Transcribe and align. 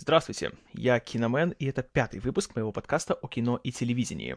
Здравствуйте, 0.00 0.52
я 0.74 1.00
Киномен, 1.00 1.50
и 1.58 1.66
это 1.66 1.82
пятый 1.82 2.20
выпуск 2.20 2.54
моего 2.54 2.70
подкаста 2.70 3.14
о 3.14 3.26
кино 3.26 3.58
и 3.64 3.72
телевидении. 3.72 4.36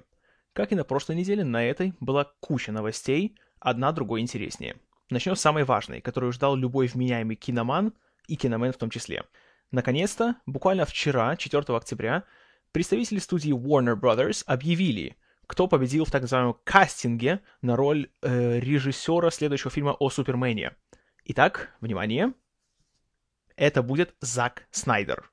Как 0.54 0.72
и 0.72 0.76
на 0.76 0.84
прошлой 0.84 1.18
неделе, 1.18 1.44
на 1.44 1.64
этой 1.64 1.94
была 2.00 2.34
куча 2.40 2.72
новостей, 2.72 3.38
одна 3.60 3.92
другой 3.92 4.22
интереснее. 4.22 4.78
Начнем 5.12 5.36
с 5.36 5.42
самой 5.42 5.64
важной, 5.64 6.02
которую 6.02 6.32
ждал 6.32 6.56
любой 6.56 6.88
вменяемый 6.88 7.36
киноман, 7.36 7.94
и 8.28 8.38
киномен 8.38 8.72
в 8.72 8.78
том 8.78 8.90
числе. 8.90 9.24
Наконец-то, 9.70 10.36
буквально 10.48 10.86
вчера, 10.86 11.36
4 11.36 11.64
октября, 11.78 12.24
представители 12.72 13.20
студии 13.20 13.54
Warner 13.54 13.96
Brothers 13.96 14.44
объявили, 14.48 15.16
кто 15.46 15.68
победил 15.68 16.06
в 16.06 16.12
так 16.12 16.24
называемом 16.24 16.58
кастинге 16.64 17.40
на 17.62 17.76
роль 17.76 18.10
э, 18.24 18.60
режиссера 18.60 19.30
следующего 19.30 19.70
фильма 19.70 19.92
о 19.92 20.10
Супермене. 20.10 20.76
Итак, 21.26 21.76
внимание, 21.82 22.34
это 23.56 23.84
будет 23.84 24.16
Зак 24.22 24.66
Снайдер. 24.72 25.31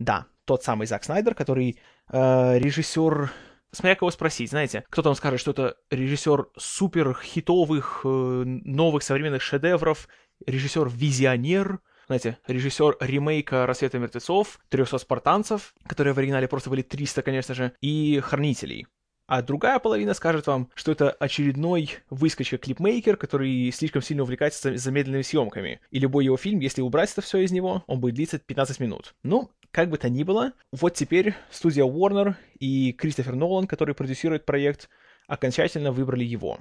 Да, 0.00 0.26
тот 0.46 0.64
самый 0.64 0.86
Зак 0.86 1.04
Снайдер, 1.04 1.34
который 1.34 1.78
э, 2.10 2.58
режиссер... 2.58 3.30
Смотря 3.70 3.94
кого 3.94 4.10
спросить, 4.10 4.50
знаете, 4.50 4.84
кто 4.90 5.02
там 5.02 5.14
скажет, 5.14 5.38
что 5.38 5.52
это 5.52 5.76
режиссер 5.90 6.48
супер 6.56 7.16
хитовых, 7.22 8.00
э, 8.04 8.08
новых 8.08 9.04
современных 9.04 9.42
шедевров, 9.42 10.08
режиссер-визионер, 10.44 11.78
знаете, 12.06 12.38
режиссер 12.48 12.96
ремейка 12.98 13.66
«Рассвета 13.66 14.00
мертвецов», 14.00 14.58
«300 14.70 14.98
спартанцев», 14.98 15.74
которые 15.86 16.14
в 16.14 16.18
оригинале 16.18 16.48
просто 16.48 16.70
были 16.70 16.82
300, 16.82 17.22
конечно 17.22 17.54
же, 17.54 17.72
и 17.80 18.18
«Хранителей» 18.18 18.88
а 19.30 19.42
другая 19.42 19.78
половина 19.78 20.12
скажет 20.12 20.48
вам, 20.48 20.70
что 20.74 20.90
это 20.90 21.12
очередной 21.12 21.98
выскочка-клипмейкер, 22.10 23.16
который 23.16 23.70
слишком 23.70 24.02
сильно 24.02 24.24
увлекается 24.24 24.76
замедленными 24.76 25.22
съемками. 25.22 25.80
И 25.92 26.00
любой 26.00 26.24
его 26.24 26.36
фильм, 26.36 26.58
если 26.58 26.82
убрать 26.82 27.12
это 27.12 27.20
все 27.20 27.38
из 27.38 27.52
него, 27.52 27.84
он 27.86 28.00
будет 28.00 28.16
длиться 28.16 28.40
15 28.40 28.80
минут. 28.80 29.14
Ну, 29.22 29.52
как 29.70 29.90
бы 29.90 29.98
то 29.98 30.08
ни 30.08 30.22
было, 30.22 30.52
вот 30.72 30.94
теперь 30.94 31.34
студия 31.50 31.84
Warner 31.84 32.34
и 32.58 32.92
Кристофер 32.92 33.34
Нолан, 33.34 33.66
который 33.66 33.94
продюсирует 33.94 34.44
проект, 34.44 34.88
окончательно 35.26 35.92
выбрали 35.92 36.24
его. 36.24 36.58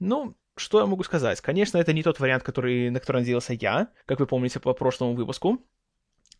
Ну, 0.00 0.36
что 0.56 0.80
я 0.80 0.86
могу 0.86 1.02
сказать? 1.04 1.40
Конечно, 1.40 1.78
это 1.78 1.92
не 1.92 2.02
тот 2.02 2.20
вариант, 2.20 2.42
который, 2.42 2.90
на 2.90 3.00
который 3.00 3.18
надеялся 3.20 3.54
я, 3.54 3.88
как 4.06 4.20
вы 4.20 4.26
помните 4.26 4.60
по 4.60 4.74
прошлому 4.74 5.14
выпуску. 5.14 5.58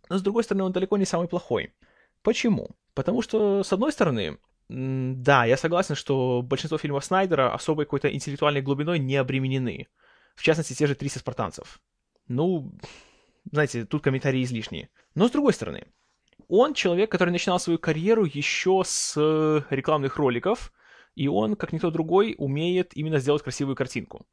Но, 0.09 0.19
с 0.19 0.23
другой 0.23 0.45
стороны, 0.45 0.65
он 0.65 0.73
далеко 0.73 0.97
не 0.97 1.05
самый 1.05 1.29
плохой. 1.29 1.75
Почему? 2.23 2.71
Потому 2.95 3.23
что, 3.23 3.63
с 3.63 3.73
одной 3.73 3.93
стороны, 3.93 4.39
да, 4.69 5.45
я 5.45 5.57
согласен, 5.57 5.95
что 5.95 6.43
большинство 6.43 6.79
фильмов 6.79 7.05
Снайдера 7.05 7.53
особой 7.55 7.85
какой-то 7.85 8.13
интеллектуальной 8.13 8.63
глубиной 8.63 8.99
не 8.99 9.17
обременены. 9.17 9.89
В 10.35 10.43
частности, 10.43 10.75
те 10.75 10.87
же 10.87 10.95
300 10.95 11.21
спартанцев. 11.21 11.81
Ну, 12.29 12.73
знаете, 13.51 13.85
тут 13.85 14.03
комментарии 14.03 14.43
излишние. 14.43 14.89
Но 15.15 15.29
с 15.29 15.31
другой 15.31 15.53
стороны, 15.53 15.87
он 16.49 16.75
человек, 16.75 17.11
который 17.11 17.31
начинал 17.31 17.59
свою 17.59 17.79
карьеру 17.79 18.25
еще 18.25 18.83
с 18.85 19.17
рекламных 19.71 20.17
роликов, 20.17 20.73
и 21.15 21.29
он, 21.29 21.57
как 21.57 21.73
никто 21.73 21.91
другой, 21.91 22.35
умеет 22.39 22.97
именно 22.97 23.19
сделать 23.19 23.43
красивую 23.43 23.77
картинку. 23.77 24.27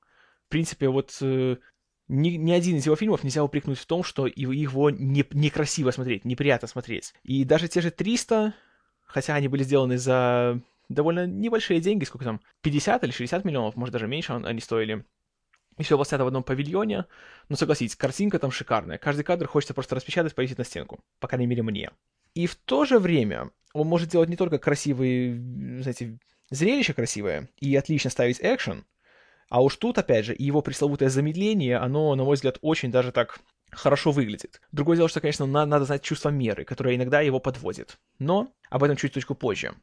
В 0.47 0.49
принципе, 0.49 0.89
вот 0.89 1.17
э, 1.21 1.57
ни, 2.07 2.29
ни 2.31 2.51
один 2.51 2.77
из 2.77 2.85
его 2.85 2.95
фильмов 2.95 3.23
нельзя 3.23 3.43
упрекнуть 3.43 3.77
в 3.77 3.85
том, 3.85 4.03
что 4.03 4.27
его 4.27 4.89
не, 4.89 5.25
некрасиво 5.31 5.91
смотреть, 5.91 6.25
неприятно 6.25 6.67
смотреть. 6.67 7.13
И 7.23 7.45
даже 7.45 7.67
те 7.67 7.81
же 7.81 7.91
300, 7.91 8.53
хотя 9.05 9.35
они 9.35 9.47
были 9.47 9.63
сделаны 9.63 9.97
за 9.97 10.59
довольно 10.89 11.25
небольшие 11.25 11.79
деньги, 11.79 12.03
сколько 12.03 12.25
там, 12.25 12.41
50 12.61 13.03
или 13.03 13.11
60 13.11 13.45
миллионов, 13.45 13.75
может 13.75 13.93
даже 13.93 14.07
меньше 14.07 14.33
они 14.33 14.59
стоили. 14.59 15.05
И 15.81 15.83
все 15.83 16.03
снято 16.03 16.23
в 16.23 16.27
одном 16.27 16.43
павильоне. 16.43 17.05
Но 17.49 17.55
согласитесь, 17.55 17.95
картинка 17.95 18.37
там 18.37 18.51
шикарная. 18.51 18.99
Каждый 18.99 19.23
кадр 19.23 19.47
хочется 19.47 19.73
просто 19.73 19.95
распечатать, 19.95 20.35
повесить 20.35 20.59
на 20.59 20.63
стенку. 20.63 20.99
По 21.19 21.27
крайней 21.27 21.47
мере, 21.47 21.63
мне. 21.63 21.89
И 22.35 22.45
в 22.45 22.55
то 22.55 22.85
же 22.85 22.99
время 22.99 23.49
он 23.73 23.87
может 23.87 24.09
делать 24.09 24.29
не 24.29 24.35
только 24.35 24.59
красивые, 24.59 25.35
знаете, 25.81 26.19
зрелище 26.51 26.93
красивое 26.93 27.49
и 27.59 27.75
отлично 27.75 28.11
ставить 28.11 28.39
экшен, 28.41 28.85
а 29.49 29.63
уж 29.63 29.75
тут, 29.77 29.97
опять 29.97 30.25
же, 30.25 30.35
его 30.37 30.61
пресловутое 30.61 31.09
замедление, 31.09 31.77
оно, 31.77 32.13
на 32.15 32.23
мой 32.23 32.35
взгляд, 32.35 32.59
очень 32.61 32.91
даже 32.91 33.11
так 33.11 33.39
хорошо 33.71 34.11
выглядит. 34.11 34.61
Другое 34.71 34.97
дело, 34.97 35.09
что, 35.09 35.19
конечно, 35.19 35.47
на, 35.47 35.65
надо 35.65 35.85
знать 35.85 36.03
чувство 36.03 36.29
меры, 36.29 36.63
которое 36.63 36.95
иногда 36.95 37.21
его 37.21 37.39
подводит. 37.39 37.97
Но 38.19 38.53
об 38.69 38.83
этом 38.83 38.97
чуть 38.97 39.13
точку 39.13 39.33
позже. 39.33 39.73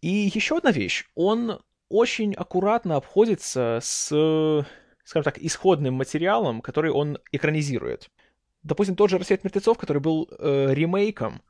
И 0.00 0.30
еще 0.34 0.58
одна 0.58 0.72
вещь. 0.72 1.06
Он 1.14 1.60
очень 1.88 2.34
аккуратно 2.34 2.96
обходится 2.96 3.78
с, 3.82 4.66
скажем 5.06 5.24
так, 5.24 5.38
исходным 5.38 5.94
материалом, 5.94 6.60
который 6.60 6.90
он 6.90 7.18
экранизирует. 7.30 8.10
Допустим, 8.64 8.96
тот 8.96 9.08
же 9.08 9.18
«Рассвет 9.18 9.44
мертвецов», 9.44 9.78
который 9.78 10.02
был 10.02 10.28
э, 10.30 10.74
ремейком. 10.74 11.40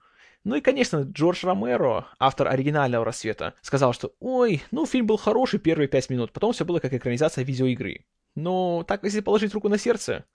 Ну 0.44 0.54
и, 0.54 0.60
конечно, 0.60 0.98
Джордж 0.98 1.44
Ромеро, 1.44 2.06
автор 2.18 2.48
оригинального 2.48 3.04
«Рассвета», 3.04 3.54
сказал, 3.62 3.94
что 3.94 4.12
«Ой, 4.20 4.62
ну, 4.70 4.84
фильм 4.84 5.06
был 5.06 5.16
хороший 5.16 5.58
первые 5.58 5.88
пять 5.88 6.10
минут, 6.10 6.32
потом 6.32 6.52
все 6.52 6.66
было 6.66 6.78
как 6.78 6.92
экранизация 6.92 7.44
видеоигры». 7.44 8.04
Но 8.34 8.84
так, 8.86 9.02
если 9.02 9.20
положить 9.20 9.54
руку 9.54 9.70
на 9.70 9.78
сердце, 9.78 10.26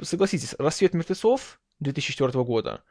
согласитесь, 0.00 0.54
«Рассвет 0.58 0.94
мертвецов» 0.94 1.60
2004 1.80 2.32
года 2.44 2.82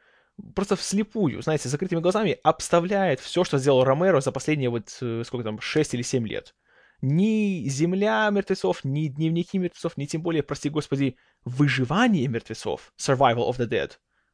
просто 0.54 0.76
вслепую, 0.76 1.42
знаете, 1.42 1.68
с 1.68 1.72
закрытыми 1.72 2.00
глазами 2.00 2.38
обставляет 2.42 3.18
все, 3.20 3.44
что 3.44 3.58
сделал 3.58 3.84
Ромеро 3.84 4.20
за 4.20 4.32
последние 4.32 4.70
вот, 4.70 4.96
э, 5.00 5.22
сколько 5.26 5.44
там, 5.44 5.60
6 5.60 5.94
или 5.94 6.02
7 6.02 6.26
лет. 6.26 6.54
Ни 7.00 7.68
«Земля 7.68 8.28
мертвецов», 8.30 8.84
ни 8.84 9.06
«Дневники 9.06 9.58
мертвецов», 9.58 9.96
ни 9.96 10.06
тем 10.06 10.22
более, 10.22 10.42
прости 10.42 10.68
господи, 10.68 11.16
«Выживание 11.44 12.26
мертвецов» 12.26 12.92
Survival 12.98 13.48
of 13.48 13.58
the 13.58 13.68
Dead. 13.68 13.92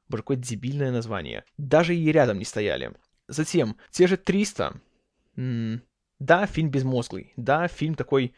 Боже, 0.09 0.23
какое 0.23 0.37
дебильное 0.39 0.91
название. 0.91 1.45
Даже 1.59 1.95
и 1.95 2.13
рядом 2.13 2.39
не 2.39 2.45
стояли. 2.45 2.93
Затем, 3.29 3.77
те 3.91 4.07
же 4.07 4.17
300. 4.17 4.81
М-м, 5.37 5.83
да, 6.19 6.47
фильм 6.47 6.71
безмозглый. 6.71 7.33
Да, 7.37 7.69
фильм 7.69 7.95
такой 7.95 8.35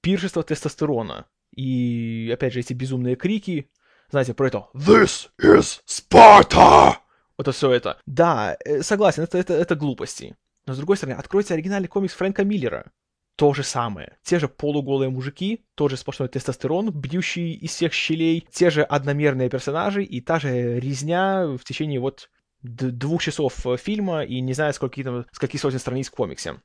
пиршество 0.00 0.42
тестостерона. 0.42 1.26
И, 1.54 2.30
опять 2.32 2.52
же, 2.52 2.60
эти 2.60 2.72
безумные 2.72 3.16
крики, 3.16 3.70
знаете, 4.10 4.34
про 4.34 4.48
это 4.48 4.68
«This 4.74 5.28
is 5.40 5.80
Sparta!» 5.86 6.94
Вот 7.36 7.54
все 7.54 7.72
это. 7.72 7.98
Да, 8.06 8.56
э, 8.64 8.82
согласен, 8.82 9.22
это, 9.24 9.36
это, 9.36 9.52
это 9.54 9.74
глупости. 9.74 10.36
Но, 10.66 10.74
с 10.74 10.78
другой 10.78 10.96
стороны, 10.96 11.18
откройте 11.18 11.54
оригинальный 11.54 11.88
комикс 11.88 12.14
Фрэнка 12.14 12.44
Миллера. 12.44 12.90
То 13.36 13.52
же 13.52 13.62
самое. 13.62 14.16
Те 14.22 14.38
же 14.38 14.48
полуголые 14.48 15.10
мужики, 15.10 15.66
тот 15.74 15.90
же 15.90 15.98
сплошной 15.98 16.28
тестостерон, 16.28 16.90
бьющий 16.90 17.52
из 17.52 17.72
всех 17.72 17.92
щелей, 17.92 18.48
те 18.50 18.70
же 18.70 18.82
одномерные 18.82 19.50
персонажи 19.50 20.02
и 20.02 20.22
та 20.22 20.38
же 20.38 20.80
резня 20.80 21.46
в 21.46 21.62
течение 21.62 22.00
вот 22.00 22.30
двух 22.62 23.22
часов 23.22 23.66
э, 23.66 23.76
фильма 23.76 24.24
и 24.24 24.40
не 24.40 24.54
знаю, 24.54 24.72
скольки, 24.72 25.04
там, 25.04 25.26
скольки 25.32 25.58
сотен 25.58 25.78
страниц 25.78 26.08
в 26.08 26.12
комиксе. 26.12 26.60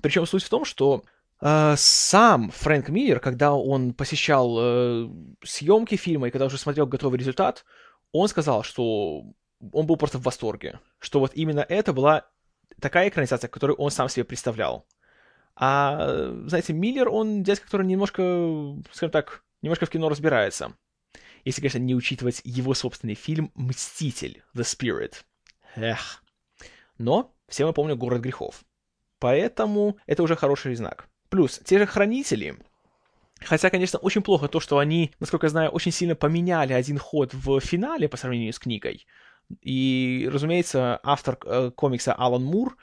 Причем 0.00 0.26
суть 0.26 0.42
в 0.42 0.48
том, 0.48 0.64
что 0.64 1.04
Uh, 1.42 1.74
сам 1.78 2.50
Фрэнк 2.50 2.90
Миллер, 2.90 3.18
когда 3.18 3.54
он 3.54 3.94
посещал 3.94 4.58
uh, 4.58 5.36
съемки 5.42 5.96
фильма 5.96 6.28
и 6.28 6.30
когда 6.30 6.44
уже 6.44 6.58
смотрел 6.58 6.86
готовый 6.86 7.18
результат, 7.18 7.64
он 8.12 8.28
сказал, 8.28 8.62
что 8.62 9.22
он 9.72 9.86
был 9.86 9.96
просто 9.96 10.18
в 10.18 10.22
восторге, 10.22 10.80
что 10.98 11.18
вот 11.18 11.32
именно 11.32 11.64
это 11.66 11.94
была 11.94 12.26
такая 12.78 13.08
экранизация, 13.08 13.48
которую 13.48 13.78
он 13.78 13.90
сам 13.90 14.10
себе 14.10 14.24
представлял. 14.24 14.86
А, 15.56 16.32
знаете, 16.46 16.72
Миллер, 16.72 17.08
он 17.08 17.42
дядька, 17.42 17.66
который 17.66 17.86
немножко, 17.86 18.22
скажем 18.92 19.10
так, 19.10 19.42
немножко 19.62 19.86
в 19.86 19.90
кино 19.90 20.08
разбирается. 20.08 20.74
Если, 21.44 21.60
конечно, 21.60 21.78
не 21.78 21.94
учитывать 21.94 22.40
его 22.44 22.74
собственный 22.74 23.14
фильм 23.14 23.50
«Мститель» 23.54 24.42
The 24.54 24.62
Spirit. 24.62 25.14
Эх. 25.76 26.22
Но 26.98 27.34
все 27.48 27.66
мы 27.66 27.72
помним 27.72 27.98
«Город 27.98 28.20
грехов». 28.20 28.62
Поэтому 29.18 29.98
это 30.06 30.22
уже 30.22 30.36
хороший 30.36 30.74
знак. 30.74 31.08
Плюс, 31.28 31.60
те 31.64 31.78
же 31.78 31.86
хранители, 31.86 32.58
Хотя, 33.42 33.70
конечно, 33.70 33.98
очень 33.98 34.22
плохо 34.22 34.48
то, 34.48 34.60
что 34.60 34.78
они, 34.78 35.12
насколько 35.18 35.46
я 35.46 35.50
знаю, 35.50 35.70
очень 35.70 35.92
сильно 35.92 36.14
поменяли 36.14 36.72
один 36.72 36.98
ход 36.98 37.32
в 37.32 37.60
финале 37.60 38.08
по 38.08 38.16
сравнению 38.16 38.52
с 38.52 38.58
книгой. 38.58 39.06
И, 39.62 40.28
разумеется, 40.30 41.00
автор 41.02 41.38
э, 41.44 41.70
комикса 41.74 42.12
Алан 42.12 42.44
Мур 42.44 42.76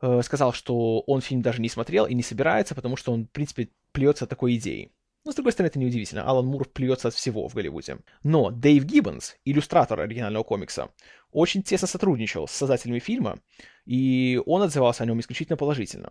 э, 0.00 0.20
сказал, 0.22 0.52
что 0.52 1.00
он 1.00 1.20
фильм 1.20 1.42
даже 1.42 1.60
не 1.60 1.68
смотрел 1.68 2.06
и 2.06 2.14
не 2.14 2.22
собирается, 2.22 2.74
потому 2.74 2.96
что 2.96 3.12
он, 3.12 3.26
в 3.26 3.30
принципе, 3.30 3.68
плюется 3.92 4.26
такой 4.26 4.56
идеи. 4.56 4.92
Но, 5.24 5.32
с 5.32 5.34
другой 5.34 5.52
стороны, 5.52 5.68
это 5.68 5.78
неудивительно. 5.78 6.24
Алан 6.24 6.46
Мур 6.46 6.66
плюется 6.66 7.08
от 7.08 7.14
всего 7.14 7.46
в 7.46 7.54
Голливуде. 7.54 7.98
Но 8.22 8.50
Дэйв 8.50 8.84
Гиббонс, 8.84 9.36
иллюстратор 9.44 10.00
оригинального 10.00 10.44
комикса, 10.44 10.90
очень 11.30 11.62
тесно 11.62 11.86
сотрудничал 11.86 12.48
с 12.48 12.52
создателями 12.52 13.00
фильма, 13.00 13.38
и 13.84 14.40
он 14.46 14.62
отзывался 14.62 15.02
о 15.02 15.06
нем 15.06 15.20
исключительно 15.20 15.56
положительно. 15.56 16.10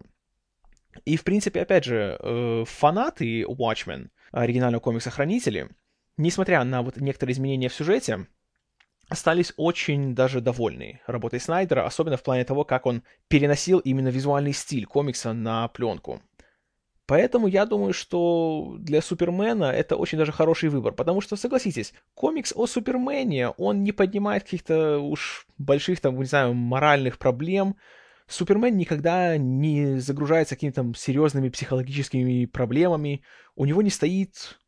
И, 1.05 1.17
в 1.17 1.23
принципе, 1.23 1.61
опять 1.61 1.85
же, 1.85 2.17
э, 2.19 2.63
фанаты 2.67 3.43
Watchmen, 3.43 4.09
оригинального 4.31 4.81
комикса 4.81 5.09
Хранители, 5.09 5.69
несмотря 6.17 6.63
на 6.63 6.83
вот 6.83 6.97
некоторые 6.97 7.33
изменения 7.33 7.69
в 7.69 7.73
сюжете, 7.73 8.27
остались 9.09 9.53
очень 9.57 10.15
даже 10.15 10.39
довольны 10.39 11.01
работой 11.07 11.39
Снайдера, 11.39 11.85
особенно 11.85 12.17
в 12.17 12.23
плане 12.23 12.45
того, 12.45 12.63
как 12.63 12.85
он 12.85 13.03
переносил 13.27 13.79
именно 13.79 14.09
визуальный 14.09 14.53
стиль 14.53 14.85
комикса 14.85 15.33
на 15.33 15.67
пленку. 15.67 16.21
Поэтому 17.05 17.47
я 17.47 17.65
думаю, 17.65 17.91
что 17.91 18.75
для 18.77 19.01
Супермена 19.01 19.65
это 19.65 19.95
очень 19.95 20.19
даже 20.19 20.31
хороший 20.31 20.69
выбор, 20.69 20.93
потому 20.93 21.21
что, 21.21 21.35
согласитесь, 21.35 21.91
комикс 22.13 22.53
о 22.55 22.67
Супермене, 22.67 23.49
он 23.49 23.83
не 23.83 23.91
поднимает 23.91 24.43
каких-то 24.43 24.99
уж 24.99 25.47
больших, 25.57 25.99
там, 26.01 26.19
не 26.19 26.25
знаю, 26.25 26.53
моральных 26.53 27.17
проблем, 27.17 27.77
Супермен 28.27 28.77
никогда 28.77 29.37
не 29.37 29.99
загружается 29.99 30.53
какими-то 30.53 30.93
серьезными 30.95 31.49
психологическими 31.49 32.45
проблемами, 32.45 33.23
у 33.55 33.65
него 33.65 33.81
не 33.81 33.89
стоит 33.89 34.59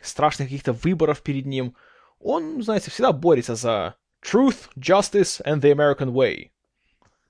страшных 0.00 0.48
каких-то 0.48 0.72
выборов 0.72 1.22
перед 1.22 1.44
ним. 1.44 1.76
Он, 2.20 2.62
знаете, 2.62 2.90
всегда 2.90 3.12
борется 3.12 3.54
за 3.54 3.96
truth, 4.22 4.68
justice 4.78 5.42
and 5.44 5.60
the 5.60 5.72
American 5.72 6.12
way. 6.12 6.50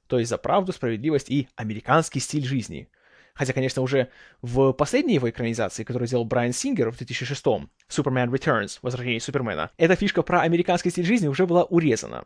То 0.07 0.19
есть 0.19 0.29
за 0.29 0.39
правду, 0.39 0.73
справедливость 0.73 1.31
и 1.31 1.49
американский 1.57 2.21
стиль 2.21 2.45
жизни. 2.45 2.91
Хотя, 3.33 3.53
конечно, 3.53 3.81
уже 3.81 4.11
в 4.43 4.73
последней 4.73 5.15
его 5.15 5.31
экранизации, 5.31 5.85
которую 5.85 6.09
сделал 6.09 6.25
Брайан 6.25 6.53
Сингер 6.53 6.91
в 6.91 7.01
2006-м, 7.01 7.71
Superman 7.89 8.29
Returns, 8.29 8.81
Возвращение 8.83 9.21
Супермена, 9.21 9.71
эта 9.79 9.95
фишка 9.95 10.23
про 10.23 10.41
американский 10.41 10.91
стиль 10.91 11.07
жизни 11.07 11.29
уже 11.29 11.47
была 11.47 11.65
урезана. 11.65 12.25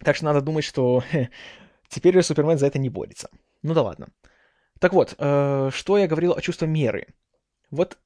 Так 0.00 0.16
что 0.16 0.24
надо 0.24 0.40
думать, 0.40 0.64
что 0.64 1.02
Теперь 1.92 2.14
же 2.14 2.22
Супермен 2.22 2.56
за 2.56 2.66
это 2.68 2.78
не 2.78 2.88
борется. 2.88 3.28
Ну 3.62 3.74
да 3.74 3.82
ладно. 3.82 4.08
Так 4.78 4.94
вот, 4.94 5.14
э, 5.18 5.70
что 5.74 5.98
я 5.98 6.06
говорил 6.08 6.32
о 6.32 6.40
чувстве 6.40 6.66
меры. 6.66 7.08
Вот 7.70 7.98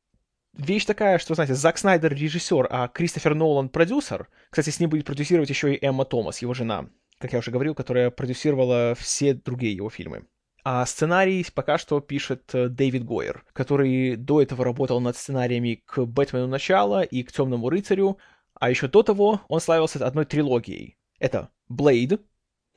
вещь 0.56 0.85
такая, 0.85 1.19
что, 1.19 1.35
знаете, 1.35 1.55
Зак 1.55 1.79
Снайдер 1.79 2.12
режиссер, 2.14 2.67
а 2.70 2.88
Кристофер 2.88 3.35
Нолан 3.35 3.69
продюсер. 3.69 4.29
Кстати, 4.50 4.70
с 4.70 4.81
ним 4.81 4.91
будет 4.91 5.06
продюсировать 5.06 5.50
еще 5.50 5.75
и 5.75 5.85
Эмма 5.85 6.05
Томас, 6.05 6.43
его 6.43 6.55
жена, 6.55 6.88
как 7.19 7.32
я 7.32 7.38
уже 7.38 7.50
говорил, 7.50 7.75
которая 7.75 8.11
продюсировала 8.11 8.94
все 8.99 9.35
другие 9.35 9.75
его 9.75 9.91
фильмы. 9.91 10.26
А 10.64 10.85
сценарий 10.85 11.47
пока 11.55 11.79
что 11.79 12.00
пишет 12.00 12.53
э, 12.53 12.69
Дэвид 12.69 13.05
Гойер, 13.05 13.44
который 13.53 14.17
до 14.17 14.43
этого 14.43 14.64
работал 14.64 15.00
над 15.00 15.17
сценариями 15.17 15.82
к 15.87 16.05
«Бэтмену. 16.05 16.49
Начало» 16.49 17.03
и 17.03 17.23
к 17.23 17.31
«Темному 17.31 17.70
рыцарю», 17.70 18.19
а 18.55 18.69
еще 18.69 18.88
до 18.88 19.05
того 19.05 19.41
он 19.47 19.61
славился 19.61 20.05
одной 20.05 20.25
трилогией. 20.25 20.99
Это 21.20 21.50
«Блейд», 21.69 22.20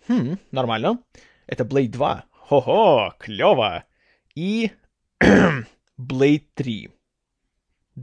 Хм, 0.07 0.37
нормально. 0.51 1.03
Это 1.45 1.63
Blade 1.63 1.89
2. 1.89 2.25
Хо-хо, 2.31 3.13
клево. 3.19 3.83
И 4.35 4.71
Blade 5.99 6.45
3. 6.55 6.89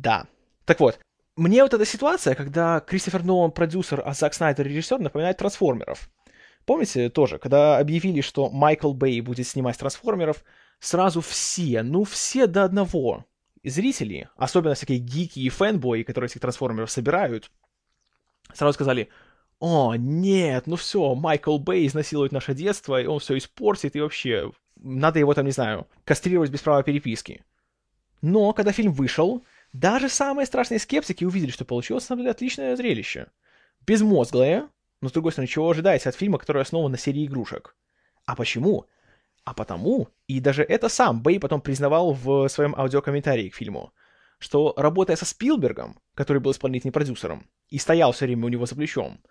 Да. 0.02 0.26
Так 0.64 0.81
вот, 0.81 0.98
мне 1.37 1.62
вот 1.62 1.75
эта 1.75 1.84
ситуация, 1.84 2.34
когда 2.34 2.81
Кристофер 2.81 3.25
Нолан 3.25 3.50
продюсер, 3.50 4.02
а 4.04 4.14
Зак 4.14 4.34
Снайдер 4.34 4.66
режиссер, 4.66 4.98
напоминает 4.98 5.38
трансформеров. 5.38 6.10
Помните 6.64 7.08
тоже, 7.08 7.38
когда 7.38 7.78
объявили, 7.78 8.20
что 8.20 8.50
Майкл 8.50 8.93
Бэй 8.93 9.20
будет 9.20 9.46
снимать 9.46 9.78
трансформеров, 9.78 10.44
сразу 10.81 11.20
все, 11.20 11.82
ну 11.82 12.04
все 12.04 12.46
до 12.46 12.64
одного 12.64 13.25
зрители, 13.64 14.28
особенно 14.37 14.75
всякие 14.75 14.98
гики 14.98 15.40
и 15.40 15.48
фэнбои, 15.48 16.02
которые 16.02 16.28
этих 16.28 16.40
трансформеров 16.40 16.90
собирают, 16.90 17.50
сразу 18.52 18.75
сказали, 18.75 19.08
о, 19.58 19.94
нет, 19.96 20.66
ну 20.66 20.76
все, 20.76 21.14
Майкл 21.14 21.58
Бэй 21.58 21.87
изнасилует 21.87 22.32
наше 22.32 22.54
детство, 22.54 23.00
и 23.00 23.06
он 23.06 23.20
все 23.20 23.38
испортит, 23.38 23.96
и 23.96 24.00
вообще, 24.00 24.52
надо 24.76 25.19
его 25.19 25.32
там, 25.34 25.46
не 25.46 25.52
знаю, 25.52 25.87
кастрировать 26.04 26.50
без 26.50 26.60
права 26.60 26.82
переписки. 26.82 27.44
Но, 28.22 28.52
когда 28.52 28.72
фильм 28.72 28.92
вышел, 28.92 29.44
даже 29.72 30.08
самые 30.08 30.46
страшные 30.46 30.78
скептики 30.78 31.24
увидели, 31.24 31.50
что 31.50 31.64
получилось, 31.64 32.04
на 32.04 32.08
самом 32.08 32.22
деле, 32.22 32.30
отличное 32.30 32.76
зрелище. 32.76 33.28
Безмозглое, 33.86 34.68
но, 35.00 35.08
с 35.08 35.12
другой 35.12 35.32
стороны, 35.32 35.48
чего 35.48 35.70
ожидается 35.70 36.08
от 36.08 36.14
фильма, 36.14 36.38
который 36.38 36.62
основан 36.62 36.92
на 36.92 36.98
серии 36.98 37.26
игрушек? 37.26 37.76
А 38.24 38.34
почему? 38.34 38.86
А 39.44 39.54
потому, 39.54 40.08
и 40.26 40.40
даже 40.40 40.62
это 40.64 40.88
сам 40.88 41.22
Бэй 41.22 41.38
потом 41.38 41.60
признавал 41.60 42.12
в 42.12 42.48
своем 42.48 42.74
аудиокомментарии 42.74 43.48
к 43.48 43.54
фильму, 43.54 43.92
что, 44.38 44.74
работая 44.76 45.16
со 45.16 45.24
Спилбергом, 45.24 46.00
который 46.14 46.38
был 46.38 46.50
исполнительным 46.50 46.92
продюсером, 46.92 47.48
и 47.68 47.78
стоял 47.78 48.12
все 48.12 48.26
время 48.26 48.46
у 48.46 48.48
него 48.48 48.66
за 48.66 48.74
плечом, 48.74 49.22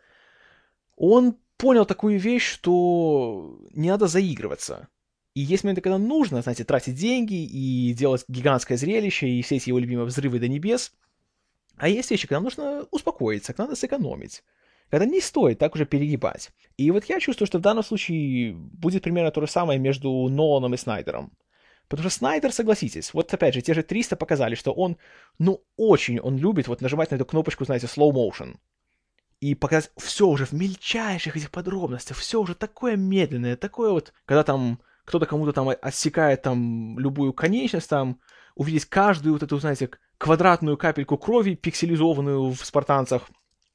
он 0.95 1.37
понял 1.57 1.85
такую 1.85 2.19
вещь, 2.19 2.49
что 2.49 3.59
не 3.71 3.89
надо 3.89 4.07
заигрываться. 4.07 4.87
И 5.35 5.41
есть 5.41 5.63
моменты, 5.63 5.81
когда 5.81 5.97
нужно, 5.97 6.41
знаете, 6.41 6.63
тратить 6.63 6.95
деньги 6.95 7.43
и 7.45 7.93
делать 7.93 8.23
гигантское 8.29 8.77
зрелище, 8.77 9.27
и 9.27 9.41
все 9.41 9.57
эти 9.57 9.69
его 9.69 9.79
любимые 9.79 10.05
взрывы 10.05 10.39
до 10.39 10.47
небес. 10.47 10.93
А 11.75 11.89
есть 11.89 12.09
вещи, 12.09 12.25
когда 12.25 12.39
нужно 12.39 12.87
успокоиться, 12.91 13.51
когда 13.53 13.65
надо 13.65 13.75
сэкономить. 13.75 14.43
Когда 14.89 15.05
не 15.05 15.19
стоит 15.19 15.59
так 15.59 15.75
уже 15.75 15.85
перегибать. 15.85 16.51
И 16.77 16.89
вот 16.89 17.05
я 17.05 17.19
чувствую, 17.19 17.47
что 17.47 17.57
в 17.57 17.61
данном 17.61 17.83
случае 17.83 18.53
будет 18.53 19.03
примерно 19.03 19.29
то 19.31 19.41
же 19.41 19.47
самое 19.47 19.77
между 19.77 20.09
Ноланом 20.29 20.73
и 20.73 20.77
Снайдером. 20.77 21.33
Потому 21.89 22.09
что 22.09 22.17
Снайдер, 22.17 22.53
согласитесь, 22.53 23.13
вот 23.13 23.31
опять 23.33 23.53
же, 23.53 23.61
те 23.61 23.73
же 23.73 23.83
300 23.83 24.15
показали, 24.15 24.55
что 24.55 24.71
он, 24.71 24.97
ну, 25.37 25.63
очень 25.75 26.19
он 26.19 26.37
любит 26.37 26.67
вот 26.67 26.81
нажимать 26.81 27.11
на 27.11 27.15
эту 27.15 27.25
кнопочку, 27.25 27.65
знаете, 27.65 27.87
slow 27.87 28.11
motion 28.11 28.55
и 29.41 29.53
показать 29.53 29.91
все 29.97 30.27
уже 30.27 30.45
в 30.45 30.53
мельчайших 30.53 31.35
этих 31.35 31.51
подробностях, 31.51 32.17
все 32.17 32.41
уже 32.41 32.55
такое 32.55 32.95
медленное, 32.95 33.55
такое 33.57 33.91
вот, 33.91 34.13
когда 34.25 34.43
там 34.43 34.79
кто-то 35.05 35.25
кому-то 35.25 35.53
там 35.53 35.69
отсекает 35.69 36.41
там 36.41 36.99
любую 36.99 37.33
конечность, 37.33 37.89
там 37.89 38.19
увидеть 38.55 38.85
каждую 38.85 39.33
вот 39.33 39.43
эту, 39.43 39.57
знаете, 39.59 39.89
квадратную 40.17 40.77
капельку 40.77 41.17
крови, 41.17 41.55
пикселизованную 41.55 42.51
в 42.51 42.65
спартанцах, 42.65 43.29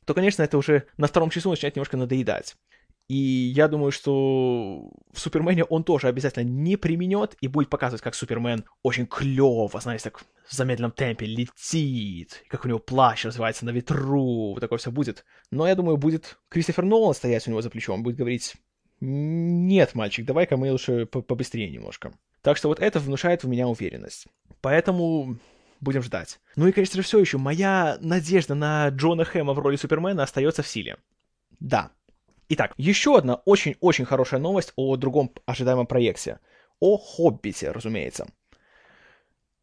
то, 0.05 0.15
конечно, 0.15 0.43
это 0.43 0.59
уже 0.59 0.87
на 0.97 1.06
втором 1.06 1.31
часу 1.31 1.50
начинает 1.50 1.77
немножко 1.77 1.97
надоедать. 1.97 2.56
И 3.11 3.17
я 3.17 3.67
думаю, 3.67 3.91
что 3.91 4.88
в 5.12 5.19
Супермене 5.19 5.65
он 5.65 5.82
тоже 5.82 6.06
обязательно 6.06 6.44
не 6.44 6.77
применет 6.77 7.37
и 7.41 7.49
будет 7.49 7.69
показывать, 7.69 8.03
как 8.03 8.15
Супермен 8.15 8.65
очень 8.85 9.06
клево, 9.06 9.81
знаете, 9.81 10.05
так 10.05 10.21
в 10.47 10.55
замедленном 10.55 10.93
темпе 10.93 11.27
летит, 11.27 12.44
как 12.49 12.65
у 12.65 12.69
него 12.69 12.79
плащ 12.79 13.25
развивается 13.25 13.65
на 13.65 13.71
ветру, 13.71 14.53
вот 14.53 14.61
такое 14.61 14.79
все 14.79 14.93
будет. 14.93 15.25
Но 15.50 15.67
я 15.67 15.75
думаю, 15.75 15.97
будет 15.97 16.38
Кристофер 16.49 16.85
Нолан 16.85 17.12
стоять 17.12 17.49
у 17.49 17.50
него 17.50 17.62
за 17.62 17.71
плечом, 17.71 18.05
будет 18.05 18.17
говорить, 18.17 18.55
нет, 19.00 19.94
мальчик, 19.94 20.26
давай-ка 20.26 20.56
мы 20.56 20.70
лучше 20.73 21.06
побыстрее 21.06 21.70
немножко. 21.70 22.12
Так 22.43 22.56
что 22.56 22.69
вот 22.69 22.81
это 22.81 23.00
внушает 23.00 23.44
в 23.44 23.49
меня 23.49 23.67
уверенность. 23.67 24.26
Поэтому 24.61 25.38
будем 25.81 26.02
ждать. 26.02 26.38
Ну 26.56 26.67
и, 26.67 26.73
конечно 26.73 26.97
же, 26.97 27.02
все 27.02 27.19
еще 27.19 27.38
моя 27.38 27.99
надежда 28.00 28.55
на 28.55 28.88
Джона 28.88 29.25
Хэма 29.25 29.55
в 29.55 29.58
роли 29.58 29.76
Супермена 29.76 30.23
остается 30.23 30.62
в 30.62 30.69
силе. 30.69 30.97
Да, 31.61 31.93
Итак, 32.52 32.75
еще 32.76 33.17
одна 33.17 33.37
очень-очень 33.44 34.05
хорошая 34.05 34.41
новость 34.41 34.73
о 34.75 34.97
другом 34.97 35.31
ожидаемом 35.46 35.87
проекте. 35.87 36.41
О 36.81 36.99
«Хоббите», 36.99 37.70
разумеется. 37.70 38.26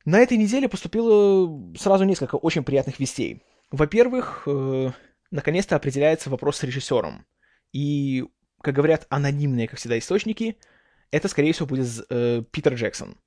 На 0.05 0.19
этой 0.19 0.37
неделе 0.37 0.69
поступило 0.69 1.75
сразу 1.77 2.05
несколько 2.05 2.35
очень 2.35 2.63
приятных 2.63 2.97
вестей. 2.97 3.43
Во-первых, 3.71 4.43
э, 4.45 4.91
наконец-то 5.31 5.75
определяется 5.75 6.29
вопрос 6.29 6.59
с 6.59 6.63
режиссером. 6.63 7.25
И, 7.73 8.23
как 8.61 8.75
говорят 8.75 9.05
анонимные, 9.09 9.67
как 9.67 9.79
всегда, 9.79 9.97
источники, 9.97 10.57
это, 11.11 11.27
скорее 11.27 11.53
всего, 11.53 11.67
будет 11.67 11.87
э, 12.09 12.43
Питер 12.51 12.73
Джексон. 12.73 13.17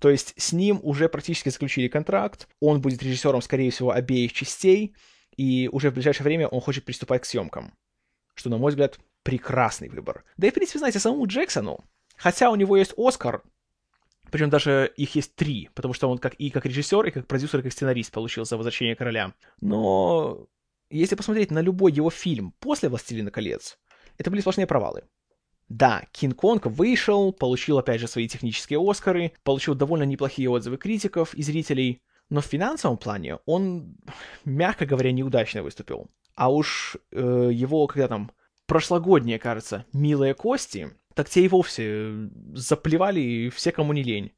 То 0.00 0.10
есть 0.10 0.34
с 0.36 0.52
ним 0.52 0.80
уже 0.82 1.08
практически 1.08 1.48
заключили 1.48 1.88
контракт, 1.88 2.48
он 2.60 2.80
будет 2.80 3.02
режиссером, 3.02 3.42
скорее 3.42 3.70
всего, 3.70 3.92
обеих 3.92 4.32
частей, 4.32 4.94
и 5.36 5.68
уже 5.72 5.90
в 5.90 5.94
ближайшее 5.94 6.24
время 6.24 6.48
он 6.48 6.60
хочет 6.60 6.84
приступать 6.84 7.22
к 7.22 7.26
съемкам 7.26 7.72
что, 8.36 8.50
на 8.50 8.58
мой 8.58 8.70
взгляд, 8.70 8.98
прекрасный 9.22 9.88
выбор. 9.88 10.24
Да 10.36 10.46
и, 10.46 10.50
в 10.50 10.54
принципе, 10.54 10.78
знаете, 10.78 11.00
самому 11.00 11.26
Джексону, 11.26 11.84
хотя 12.16 12.50
у 12.50 12.56
него 12.56 12.76
есть 12.76 12.94
Оскар, 12.96 13.42
причем 14.30 14.50
даже 14.50 14.92
их 14.96 15.14
есть 15.14 15.34
три, 15.34 15.70
потому 15.74 15.94
что 15.94 16.08
он 16.08 16.18
как 16.18 16.34
и 16.34 16.50
как 16.50 16.66
режиссер, 16.66 17.06
и 17.06 17.10
как 17.10 17.26
продюсер, 17.26 17.60
и 17.60 17.62
как 17.62 17.72
сценарист 17.72 18.12
получил 18.12 18.44
за 18.44 18.56
«Возвращение 18.56 18.94
короля». 18.94 19.34
Но 19.60 20.46
если 20.90 21.14
посмотреть 21.14 21.50
на 21.50 21.60
любой 21.60 21.92
его 21.92 22.10
фильм 22.10 22.52
после 22.60 22.88
«Властелина 22.88 23.30
колец», 23.30 23.78
это 24.18 24.30
были 24.30 24.40
сплошные 24.40 24.66
провалы. 24.66 25.04
Да, 25.68 26.04
Кинг-Конг 26.12 26.66
вышел, 26.66 27.32
получил 27.32 27.78
опять 27.78 28.00
же 28.00 28.06
свои 28.06 28.28
технические 28.28 28.78
Оскары, 28.80 29.32
получил 29.42 29.74
довольно 29.74 30.04
неплохие 30.04 30.48
отзывы 30.48 30.76
критиков 30.76 31.34
и 31.34 31.42
зрителей, 31.42 32.02
но 32.30 32.40
в 32.40 32.46
финансовом 32.46 32.98
плане 32.98 33.38
он, 33.46 33.96
мягко 34.44 34.86
говоря, 34.86 35.12
неудачно 35.12 35.62
выступил. 35.62 36.08
А 36.34 36.52
уж 36.52 36.96
э, 37.10 37.50
его, 37.52 37.86
когда 37.86 38.08
там, 38.08 38.30
прошлогодние, 38.66 39.38
кажется, 39.38 39.86
«Милые 39.92 40.34
кости», 40.34 40.90
так 41.14 41.28
те 41.28 41.44
и 41.44 41.48
вовсе 41.48 42.28
заплевали 42.52 43.48
все, 43.48 43.72
кому 43.72 43.92
не 43.92 44.02
лень. 44.02 44.32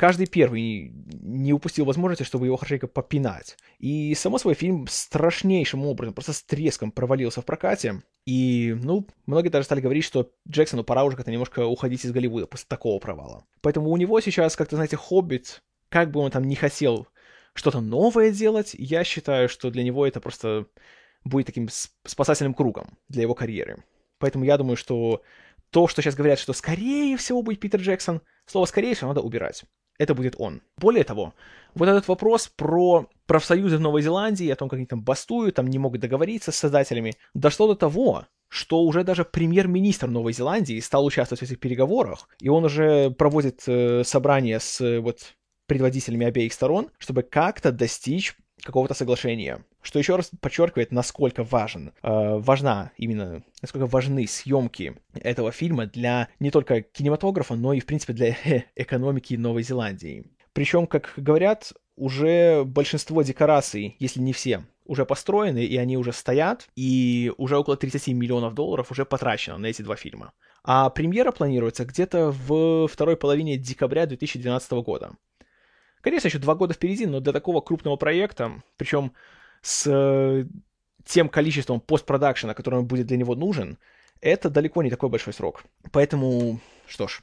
Каждый 0.00 0.24
первый 0.24 0.94
не 1.20 1.52
упустил 1.52 1.84
возможности, 1.84 2.22
чтобы 2.22 2.46
его 2.46 2.56
хорошенько 2.56 2.86
попинать. 2.86 3.58
И, 3.78 4.14
само 4.14 4.38
свой 4.38 4.54
фильм 4.54 4.86
страшнейшим 4.88 5.84
образом, 5.84 6.14
просто 6.14 6.32
с 6.32 6.42
треском 6.42 6.90
провалился 6.90 7.42
в 7.42 7.44
прокате. 7.44 8.02
И, 8.24 8.74
ну, 8.82 9.06
многие 9.26 9.50
даже 9.50 9.66
стали 9.66 9.82
говорить, 9.82 10.04
что 10.04 10.30
Джексону 10.48 10.84
пора 10.84 11.04
уже 11.04 11.18
как-то 11.18 11.30
немножко 11.30 11.66
уходить 11.66 12.02
из 12.06 12.12
Голливуда 12.12 12.46
после 12.46 12.64
такого 12.66 12.98
провала. 12.98 13.44
Поэтому 13.60 13.90
у 13.90 13.96
него 13.98 14.18
сейчас, 14.22 14.56
как-то, 14.56 14.76
знаете, 14.76 14.96
«Хоббит», 14.96 15.62
как 15.90 16.10
бы 16.10 16.20
он 16.20 16.30
там 16.30 16.44
не 16.44 16.56
хотел 16.56 17.06
что-то 17.52 17.82
новое 17.82 18.30
делать, 18.30 18.74
я 18.78 19.04
считаю, 19.04 19.50
что 19.50 19.70
для 19.70 19.82
него 19.82 20.06
это 20.06 20.18
просто 20.18 20.64
будет 21.24 21.44
таким 21.44 21.68
спасательным 22.06 22.54
кругом 22.54 22.96
для 23.10 23.20
его 23.20 23.34
карьеры. 23.34 23.84
Поэтому 24.18 24.46
я 24.46 24.56
думаю, 24.56 24.76
что 24.76 25.20
то, 25.68 25.88
что 25.88 26.00
сейчас 26.00 26.14
говорят, 26.14 26.38
что 26.38 26.54
скорее 26.54 27.18
всего 27.18 27.42
будет 27.42 27.60
Питер 27.60 27.80
Джексон, 27.80 28.22
слово 28.46 28.64
«скорее 28.64 28.94
всего» 28.94 29.08
надо 29.08 29.20
убирать. 29.20 29.64
Это 30.00 30.14
будет 30.14 30.34
он. 30.38 30.62
Более 30.78 31.04
того, 31.04 31.34
вот 31.74 31.86
этот 31.86 32.08
вопрос 32.08 32.48
про 32.48 33.06
профсоюзы 33.26 33.76
в 33.76 33.80
Новой 33.80 34.00
Зеландии, 34.00 34.48
о 34.48 34.56
том, 34.56 34.70
как 34.70 34.78
они 34.78 34.86
там 34.86 35.02
бастуют, 35.02 35.56
там 35.56 35.66
не 35.66 35.78
могут 35.78 36.00
договориться 36.00 36.52
с 36.52 36.56
создателями, 36.56 37.16
дошло 37.34 37.68
до 37.68 37.74
того, 37.74 38.24
что 38.48 38.82
уже 38.82 39.04
даже 39.04 39.26
премьер-министр 39.26 40.08
Новой 40.08 40.32
Зеландии 40.32 40.80
стал 40.80 41.04
участвовать 41.04 41.40
в 41.40 41.44
этих 41.44 41.60
переговорах, 41.60 42.28
и 42.40 42.48
он 42.48 42.64
уже 42.64 43.10
проводит 43.10 43.62
э, 43.66 44.02
собрания 44.02 44.58
с 44.58 44.80
э, 44.80 45.00
вот 45.00 45.34
предводителями 45.66 46.26
обеих 46.26 46.54
сторон, 46.54 46.88
чтобы 46.98 47.22
как-то 47.22 47.70
достичь 47.70 48.34
какого-то 48.62 48.94
соглашения. 48.94 49.64
Что 49.82 49.98
еще 49.98 50.16
раз 50.16 50.30
подчеркивает, 50.40 50.92
насколько 50.92 51.44
важен, 51.44 51.92
э, 52.02 52.38
важна 52.38 52.92
именно, 52.96 53.42
насколько 53.62 53.86
важны 53.86 54.26
съемки 54.26 54.94
этого 55.14 55.52
фильма 55.52 55.86
для 55.86 56.28
не 56.38 56.50
только 56.50 56.82
кинематографа, 56.82 57.54
но 57.54 57.72
и, 57.72 57.80
в 57.80 57.86
принципе, 57.86 58.12
для 58.12 58.36
экономики 58.76 59.34
Новой 59.34 59.62
Зеландии. 59.62 60.26
Причем, 60.52 60.86
как 60.86 61.12
говорят, 61.16 61.72
уже 61.96 62.64
большинство 62.64 63.22
декораций, 63.22 63.96
если 63.98 64.20
не 64.20 64.32
все, 64.32 64.64
уже 64.84 65.04
построены, 65.04 65.64
и 65.64 65.76
они 65.76 65.96
уже 65.96 66.12
стоят, 66.12 66.68
и 66.74 67.32
уже 67.36 67.56
около 67.56 67.76
30 67.76 68.08
миллионов 68.08 68.54
долларов 68.54 68.90
уже 68.90 69.04
потрачено 69.04 69.58
на 69.58 69.66
эти 69.66 69.82
два 69.82 69.96
фильма. 69.96 70.32
А 70.64 70.90
премьера 70.90 71.30
планируется 71.30 71.84
где-то 71.84 72.32
в 72.32 72.88
второй 72.88 73.16
половине 73.16 73.56
декабря 73.56 74.06
2012 74.06 74.72
года. 74.72 75.12
Конечно, 76.00 76.28
еще 76.28 76.38
два 76.38 76.54
года 76.54 76.74
впереди, 76.74 77.06
но 77.06 77.20
для 77.20 77.32
такого 77.32 77.60
крупного 77.60 77.96
проекта, 77.96 78.62
причем 78.76 79.12
с 79.60 79.86
э, 79.86 80.46
тем 81.04 81.28
количеством 81.28 81.80
постпродакшена, 81.80 82.54
который 82.54 82.82
будет 82.82 83.06
для 83.06 83.16
него 83.16 83.34
нужен, 83.34 83.78
это 84.20 84.50
далеко 84.50 84.82
не 84.82 84.90
такой 84.90 85.08
большой 85.08 85.32
срок. 85.32 85.64
Поэтому, 85.92 86.60
что 86.86 87.08
ж, 87.08 87.20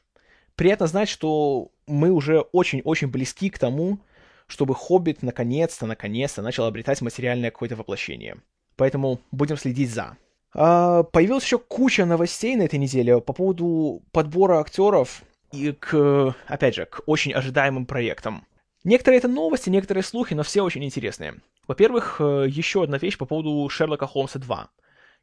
приятно 0.56 0.88
знать, 0.88 1.10
что 1.10 1.72
мы 1.88 2.12
уже 2.12 2.40
очень-очень 2.40 3.08
близки 3.08 3.50
к 3.50 3.60
тому, 3.60 4.00
чтобы 4.48 4.76
«Хоббит» 4.76 5.24
наконец-то, 5.24 5.86
наконец-то 5.86 6.42
начал 6.42 6.66
обретать 6.66 7.02
материальное 7.02 7.52
какое-то 7.52 7.76
воплощение. 7.76 8.38
Поэтому 8.76 9.20
будем 9.32 9.58
следить 9.58 9.92
за. 9.92 10.18
А, 10.54 11.04
появилась 11.04 11.44
еще 11.44 11.60
куча 11.60 12.06
новостей 12.06 12.56
на 12.56 12.64
этой 12.64 12.80
неделе 12.80 13.20
по 13.20 13.34
поводу 13.34 14.04
подбора 14.12 14.60
актеров 14.60 15.24
и 15.52 15.72
к, 15.72 16.36
опять 16.48 16.76
же, 16.76 16.86
к 16.86 17.02
очень 17.06 17.34
ожидаемым 17.34 17.86
проектам. 17.86 18.46
Некоторые 18.88 19.18
это 19.18 19.28
новости, 19.28 19.70
некоторые 19.70 20.02
слухи, 20.02 20.34
но 20.34 20.44
все 20.44 20.62
очень 20.62 20.82
интересные. 20.82 21.42
Во-первых, 21.68 22.22
э, 22.22 22.46
еще 22.48 22.86
одна 22.86 22.98
вещь 22.98 23.18
по 23.18 23.26
поводу 23.26 23.68
Шерлока 23.68 24.08
Холмса 24.08 24.40
2. 24.40 24.70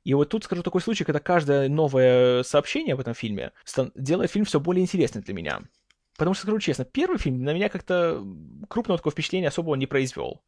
И 0.04 0.12
вот 0.12 0.28
тут 0.28 0.44
скажу 0.44 0.62
такой 0.62 0.82
случай, 0.82 1.02
когда 1.04 1.18
каждое 1.18 1.70
новое 1.70 2.42
сообщение 2.42 2.92
об 2.92 3.00
этом 3.00 3.14
фильме 3.14 3.52
делает 3.94 4.30
фильм 4.30 4.44
все 4.44 4.60
более 4.60 4.82
интересным 4.82 5.24
для 5.24 5.32
меня. 5.32 5.62
Потому 6.18 6.34
что, 6.34 6.42
скажу 6.42 6.58
честно, 6.58 6.84
первый 6.84 7.16
фильм 7.16 7.42
на 7.42 7.54
меня 7.54 7.70
как-то 7.70 8.22
крупного 8.68 8.98
такого 8.98 9.12
впечатления 9.12 9.48
особого 9.48 9.76
не 9.76 9.86
произвел. 9.86 10.42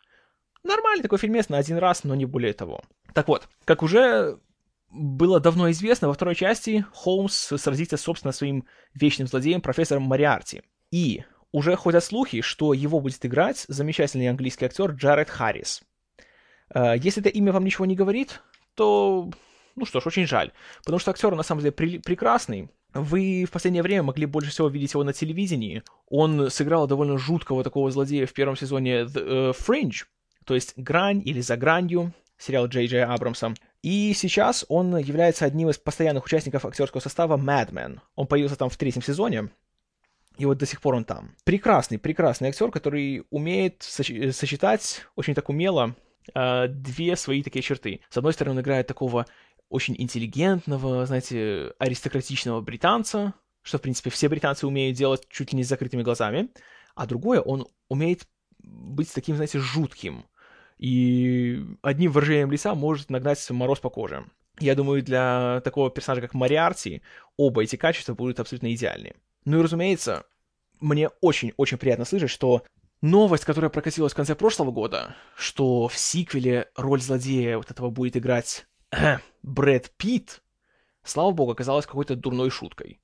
Нормальный 0.62 1.02
такой 1.02 1.16
фильмец 1.16 1.48
на 1.48 1.56
один 1.56 1.78
раз, 1.78 2.04
но 2.04 2.14
не 2.14 2.26
более 2.26 2.52
того. 2.52 2.82
Так 3.14 3.28
вот, 3.28 3.48
как 3.64 3.82
уже 3.82 4.40
было 4.90 5.40
давно 5.40 5.70
известно, 5.70 6.08
во 6.08 6.12
второй 6.12 6.34
части 6.34 6.84
Холмс 6.92 7.32
сразится, 7.32 7.96
собственно, 7.96 8.32
своим 8.32 8.66
вечным 8.92 9.26
злодеем, 9.26 9.62
профессором 9.62 10.02
Мариарти. 10.02 10.60
И 10.90 11.24
уже 11.52 11.76
ходят 11.76 12.04
слухи, 12.04 12.40
что 12.40 12.72
его 12.72 13.00
будет 13.00 13.24
играть 13.24 13.64
замечательный 13.68 14.28
английский 14.28 14.66
актер 14.66 14.90
Джаред 14.92 15.30
Харрис. 15.30 15.82
Э, 16.74 16.94
если 16.98 17.22
это 17.22 17.28
имя 17.30 17.52
вам 17.52 17.64
ничего 17.64 17.86
не 17.86 17.96
говорит, 17.96 18.42
то, 18.74 19.30
ну 19.74 19.84
что 19.84 20.00
ж, 20.00 20.06
очень 20.06 20.26
жаль. 20.26 20.52
Потому 20.84 20.98
что 20.98 21.10
актер 21.10 21.34
на 21.34 21.42
самом 21.42 21.60
деле 21.60 21.72
при- 21.72 21.98
прекрасный. 21.98 22.70
Вы 22.92 23.44
в 23.44 23.50
последнее 23.50 23.82
время 23.82 24.04
могли 24.04 24.26
больше 24.26 24.50
всего 24.50 24.68
видеть 24.68 24.94
его 24.94 25.04
на 25.04 25.12
телевидении. 25.12 25.82
Он 26.08 26.50
сыграл 26.50 26.86
довольно 26.86 27.18
жуткого 27.18 27.62
такого 27.62 27.90
злодея 27.90 28.26
в 28.26 28.32
первом 28.32 28.56
сезоне 28.56 29.02
The 29.02 29.52
uh, 29.52 29.56
Fringe, 29.56 30.04
то 30.46 30.54
есть 30.54 30.74
«Грань» 30.76 31.20
или 31.24 31.40
«За 31.40 31.56
гранью», 31.56 32.14
сериал 32.38 32.66
Джей 32.66 32.86
Джей 32.86 33.04
Абрамса. 33.04 33.54
И 33.82 34.14
сейчас 34.14 34.64
он 34.68 34.96
является 34.96 35.44
одним 35.44 35.70
из 35.70 35.78
постоянных 35.78 36.24
участников 36.24 36.64
актерского 36.64 37.00
состава 37.00 37.36
Mad 37.36 37.70
Men. 37.70 38.00
Он 38.14 38.26
появился 38.26 38.56
там 38.56 38.70
в 38.70 38.76
третьем 38.76 39.02
сезоне, 39.02 39.50
и 40.38 40.44
вот 40.44 40.58
до 40.58 40.66
сих 40.66 40.80
пор 40.80 40.94
он 40.94 41.04
там. 41.04 41.34
Прекрасный, 41.44 41.98
прекрасный 41.98 42.48
актер, 42.48 42.70
который 42.70 43.24
умеет 43.30 43.82
соч- 43.82 44.32
сочетать 44.32 45.06
очень 45.16 45.34
так 45.34 45.48
умело 45.48 45.94
э, 46.34 46.68
две 46.68 47.16
свои 47.16 47.42
такие 47.42 47.62
черты. 47.62 48.00
С 48.10 48.16
одной 48.16 48.32
стороны, 48.32 48.56
он 48.56 48.62
играет 48.62 48.86
такого 48.86 49.26
очень 49.68 49.96
интеллигентного, 49.98 51.06
знаете, 51.06 51.72
аристократичного 51.78 52.60
британца, 52.60 53.34
что, 53.62 53.78
в 53.78 53.82
принципе, 53.82 54.10
все 54.10 54.28
британцы 54.28 54.66
умеют 54.66 54.96
делать 54.96 55.26
чуть 55.28 55.52
ли 55.52 55.56
не 55.56 55.64
с 55.64 55.68
закрытыми 55.68 56.02
глазами. 56.02 56.48
А 56.94 57.06
другое, 57.06 57.40
он 57.40 57.66
умеет 57.88 58.26
быть 58.58 59.12
таким, 59.12 59.36
знаете, 59.36 59.58
жутким. 59.58 60.24
И 60.78 61.64
одним 61.82 62.12
выражением 62.12 62.52
лица 62.52 62.74
может 62.74 63.10
нагнать 63.10 63.50
мороз 63.50 63.80
по 63.80 63.90
коже. 63.90 64.26
Я 64.58 64.74
думаю, 64.74 65.02
для 65.02 65.60
такого 65.64 65.90
персонажа, 65.90 66.22
как 66.22 66.34
Мариарти, 66.34 67.02
оба 67.36 67.62
эти 67.62 67.76
качества 67.76 68.14
будут 68.14 68.40
абсолютно 68.40 68.72
идеальны. 68.74 69.14
Ну 69.46 69.60
и, 69.60 69.62
разумеется, 69.62 70.24
мне 70.80 71.08
очень-очень 71.20 71.78
приятно 71.78 72.04
слышать, 72.04 72.30
что 72.30 72.64
новость, 73.00 73.44
которая 73.44 73.70
прокатилась 73.70 74.12
в 74.12 74.16
конце 74.16 74.34
прошлого 74.34 74.72
года, 74.72 75.14
что 75.36 75.86
в 75.86 75.96
сиквеле 75.96 76.68
роль 76.74 77.00
злодея 77.00 77.56
вот 77.56 77.70
этого 77.70 77.90
будет 77.90 78.16
играть 78.16 78.66
Брэд 79.42 79.92
Питт, 79.96 80.42
слава 81.04 81.30
богу, 81.30 81.52
оказалась 81.52 81.86
какой-то 81.86 82.16
дурной 82.16 82.50
шуткой. 82.50 83.00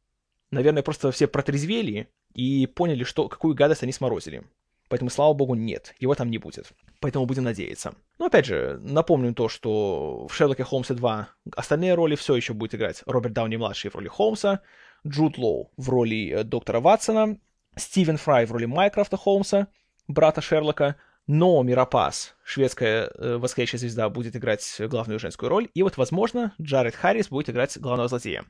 Наверное, 0.50 0.82
просто 0.82 1.12
все 1.12 1.28
протрезвели 1.28 2.08
и 2.34 2.66
поняли, 2.66 3.04
что 3.04 3.28
какую 3.28 3.54
гадость 3.54 3.84
они 3.84 3.92
сморозили. 3.92 4.42
Поэтому, 4.88 5.10
слава 5.10 5.32
богу, 5.32 5.54
нет, 5.54 5.94
его 6.00 6.14
там 6.16 6.28
не 6.28 6.38
будет. 6.38 6.72
Поэтому 7.00 7.24
будем 7.24 7.44
надеяться. 7.44 7.94
Но 8.18 8.26
опять 8.26 8.46
же, 8.46 8.78
напомню 8.82 9.32
то, 9.32 9.48
что 9.48 10.26
в 10.26 10.34
Шерлоке 10.34 10.64
Холмсе 10.64 10.94
2 10.94 11.28
остальные 11.56 11.94
роли 11.94 12.16
все 12.16 12.34
еще 12.34 12.52
будет 12.52 12.74
играть 12.74 13.02
Роберт 13.06 13.32
Дауни-младший 13.32 13.90
в 13.90 13.94
роли 13.94 14.08
Холмса, 14.08 14.60
Джуд 15.06 15.38
Лоу 15.38 15.70
в 15.76 15.88
роли 15.88 16.30
э, 16.30 16.44
доктора 16.44 16.80
Ватсона, 16.80 17.38
Стивен 17.76 18.16
Фрай 18.16 18.46
в 18.46 18.52
роли 18.52 18.66
Майкрофта 18.66 19.16
Холмса, 19.16 19.68
брата 20.08 20.40
Шерлока, 20.40 20.96
но 21.26 21.62
Мирапас, 21.62 22.34
шведская 22.44 23.10
э, 23.14 23.36
восходящая 23.36 23.78
звезда, 23.78 24.08
будет 24.08 24.36
играть 24.36 24.64
главную 24.78 25.18
женскую 25.18 25.48
роль, 25.48 25.68
и 25.74 25.82
вот, 25.82 25.96
возможно, 25.96 26.52
Джаред 26.60 26.94
Харрис 26.94 27.28
будет 27.28 27.50
играть 27.50 27.78
главного 27.78 28.08
злодея. 28.08 28.44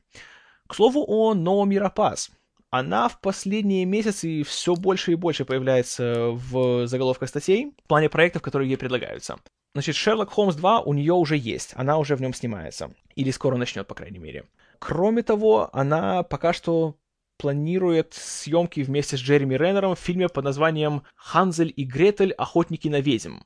К 0.67 0.75
слову 0.75 1.03
о 1.07 1.33
Но 1.33 1.63
Мирапас. 1.65 2.31
Она 2.69 3.07
в 3.07 3.19
последние 3.19 3.85
месяцы 3.85 4.41
все 4.41 4.75
больше 4.75 5.11
и 5.11 5.15
больше 5.15 5.45
появляется 5.45 6.29
в 6.31 6.87
заголовках 6.87 7.29
статей 7.29 7.73
в 7.83 7.87
плане 7.87 8.09
проектов, 8.09 8.41
которые 8.41 8.69
ей 8.69 8.77
предлагаются. 8.77 9.37
Значит, 9.73 9.95
Шерлок 9.95 10.31
Холмс 10.31 10.55
2 10.55 10.81
у 10.81 10.93
нее 10.93 11.13
уже 11.13 11.37
есть, 11.37 11.73
она 11.75 11.99
уже 11.99 12.15
в 12.15 12.21
нем 12.21 12.33
снимается. 12.33 12.91
Или 13.15 13.29
скоро 13.29 13.57
начнет, 13.57 13.87
по 13.87 13.93
крайней 13.93 14.17
мере. 14.17 14.45
Кроме 14.85 15.23
того, 15.23 15.69
она 15.71 16.23
пока 16.23 16.51
что 16.51 16.99
планирует 17.37 18.15
съемки 18.15 18.81
вместе 18.81 19.15
с 19.15 19.21
Джереми 19.21 19.55
Реннером 19.55 19.95
в 19.95 19.99
фильме 19.99 20.27
под 20.27 20.43
названием 20.43 21.03
«Ханзель 21.15 21.71
и 21.73 21.85
Гретель. 21.85 22.33
Охотники 22.33 22.89
на 22.89 22.99
ведьм». 22.99 23.37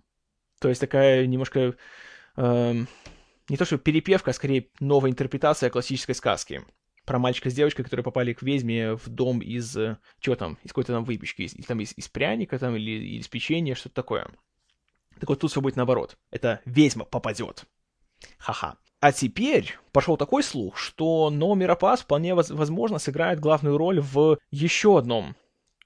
То 0.60 0.67
есть 0.70 0.82
такая 0.82 1.27
немножко... 1.27 1.75
Э, 2.38 2.74
не 3.50 3.56
то 3.56 3.65
что 3.65 3.77
перепевка, 3.77 4.32
а 4.32 4.34
скорее 4.34 4.70
новая 4.79 5.12
интерпретация 5.12 5.70
классической 5.70 6.15
сказки. 6.15 6.63
Про 7.06 7.20
мальчика 7.20 7.51
с 7.51 7.53
девочкой, 7.53 7.86
которые 7.86 8.03
попали 8.03 8.34
к 8.34 8.41
ведьме 8.41 8.96
в 8.96 9.08
дом 9.08 9.39
из... 9.41 9.77
Чего 10.20 10.36
там? 10.36 10.58
Из 10.63 10.72
какой-то 10.72 10.94
там 10.94 11.03
выпечки. 11.03 11.44
Из, 11.44 11.53
там 11.67 11.79
из, 11.82 11.94
из 11.96 12.08
пряника 12.08 12.58
там 12.58 12.75
или, 12.75 12.89
или 12.89 13.20
из 13.20 13.27
печенья, 13.27 13.75
что-то 13.75 13.94
такое. 13.94 14.27
Так 15.20 15.29
вот 15.29 15.39
тут 15.39 15.51
все 15.51 15.62
будет 15.62 15.75
наоборот. 15.75 16.17
Это 16.32 16.62
ведьма 16.65 17.06
попадет. 17.06 17.65
Ха-ха. 18.39 18.79
А 19.00 19.12
теперь 19.12 19.77
пошел 19.92 20.18
такой 20.18 20.42
слух, 20.42 20.77
что 20.77 21.30
Номи 21.30 21.66
Рапас 21.66 22.01
вполне 22.01 22.34
возможно 22.34 22.98
сыграет 22.98 23.39
главную 23.39 23.77
роль 23.77 24.00
в 24.00 24.39
еще 24.50 24.98
одном 24.98 25.36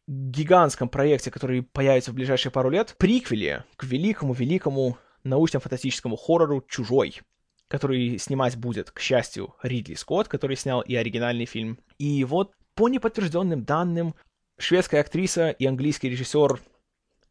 гигантском 0.07 0.89
проекте, 0.89 1.29
который 1.29 1.61
появится 1.61 2.11
в 2.11 2.15
ближайшие 2.15 2.51
пару 2.51 2.69
лет, 2.69 2.95
приквеле 2.97 3.65
к 3.75 3.83
великому-великому 3.83 4.97
научно-фантастическому 5.23 6.15
хоррору 6.15 6.63
«Чужой», 6.67 7.21
который 7.67 8.17
снимать 8.17 8.57
будет, 8.57 8.91
к 8.91 8.99
счастью, 8.99 9.55
Ридли 9.61 9.93
Скотт, 9.93 10.27
который 10.27 10.57
снял 10.57 10.81
и 10.81 10.95
оригинальный 10.95 11.45
фильм. 11.45 11.79
И 11.97 12.23
вот 12.23 12.53
по 12.75 12.89
неподтвержденным 12.89 13.63
данным, 13.63 14.15
шведская 14.57 15.01
актриса 15.01 15.49
и 15.49 15.65
английский 15.65 16.09
режиссер, 16.09 16.59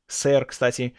сэр, 0.06 0.44
кстати, 0.44 0.94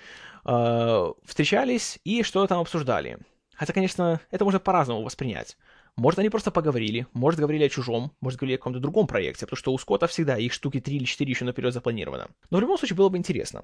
э, 0.45 1.11
встречались 1.23 2.00
и 2.03 2.23
что-то 2.23 2.50
там 2.50 2.61
обсуждали. 2.61 3.19
Хотя, 3.61 3.73
конечно, 3.73 4.19
это 4.31 4.43
можно 4.43 4.59
по-разному 4.59 5.03
воспринять. 5.03 5.55
Может, 5.95 6.17
они 6.17 6.29
просто 6.29 6.49
поговорили, 6.49 7.05
может, 7.13 7.39
говорили 7.39 7.65
о 7.65 7.69
чужом, 7.69 8.11
может, 8.19 8.39
говорили 8.39 8.55
о 8.55 8.57
каком-то 8.57 8.79
другом 8.79 9.05
проекте, 9.05 9.45
потому 9.45 9.57
что 9.57 9.71
у 9.71 9.77
Скотта 9.77 10.07
всегда 10.07 10.35
их 10.35 10.51
штуки 10.51 10.79
3 10.79 10.95
или 10.95 11.03
4 11.03 11.29
еще 11.29 11.45
наперед 11.45 11.71
запланировано. 11.71 12.29
Но 12.49 12.57
в 12.57 12.61
любом 12.61 12.79
случае 12.79 12.97
было 12.97 13.09
бы 13.09 13.19
интересно. 13.19 13.63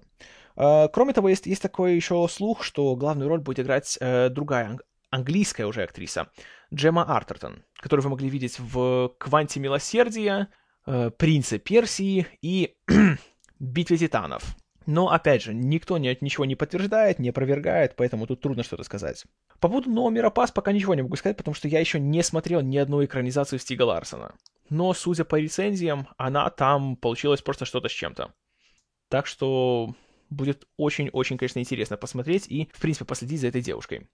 А, 0.55 0.87
кроме 0.89 1.13
того, 1.13 1.29
есть, 1.29 1.47
есть 1.47 1.63
такой 1.63 1.95
еще 1.95 2.27
слух, 2.29 2.61
что 2.61 2.95
главную 2.95 3.27
роль 3.27 3.39
будет 3.39 3.61
играть 3.61 3.97
э, 3.99 4.29
другая 4.29 4.77
английская 5.09 5.65
уже 5.65 5.81
актриса, 5.81 6.29
Джема 6.71 7.01
Артертон, 7.01 7.63
которую 7.77 8.03
вы 8.03 8.11
могли 8.11 8.29
видеть 8.29 8.59
в 8.59 9.15
«Кванте 9.17 9.59
милосердия», 9.59 10.49
э, 10.85 11.09
«Принце 11.09 11.57
Персии» 11.57 12.27
и 12.43 12.77
«Битве 13.59 13.97
титанов». 13.97 14.43
Но, 14.87 15.11
опять 15.11 15.43
же, 15.43 15.53
никто 15.53 15.97
ничего 15.97 16.45
не 16.45 16.55
подтверждает, 16.55 17.19
не 17.19 17.29
опровергает, 17.29 17.97
поэтому 17.97 18.25
тут 18.25 18.39
трудно 18.39 18.63
что-то 18.63 18.83
сказать. 18.83 19.25
По 19.59 19.67
поводу 19.67 19.91
нового 19.91 20.11
мира 20.11 20.29
Пас 20.29 20.49
пока 20.49 20.71
ничего 20.71 20.95
не 20.95 21.01
могу 21.01 21.17
сказать, 21.17 21.35
потому 21.35 21.53
что 21.53 21.67
я 21.67 21.81
еще 21.81 21.99
не 21.99 22.23
смотрел 22.23 22.61
ни 22.61 22.77
одной 22.77 23.03
экранизации 23.03 23.57
Стига 23.57 23.83
Ларсона. 23.83 24.33
Но, 24.69 24.93
судя 24.93 25.25
по 25.25 25.35
рецензиям, 25.35 26.07
она 26.15 26.49
там 26.49 26.95
получилась 26.95 27.41
просто 27.41 27.65
что-то 27.65 27.89
с 27.89 27.91
чем-то. 27.91 28.33
Так 29.09 29.27
что 29.27 29.93
будет 30.29 30.65
очень-очень, 30.77 31.37
конечно, 31.37 31.59
интересно 31.59 31.97
посмотреть 31.97 32.47
и, 32.47 32.69
в 32.73 32.79
принципе, 32.79 33.03
последить 33.03 33.41
за 33.41 33.47
этой 33.47 33.61
девушкой. 33.61 34.07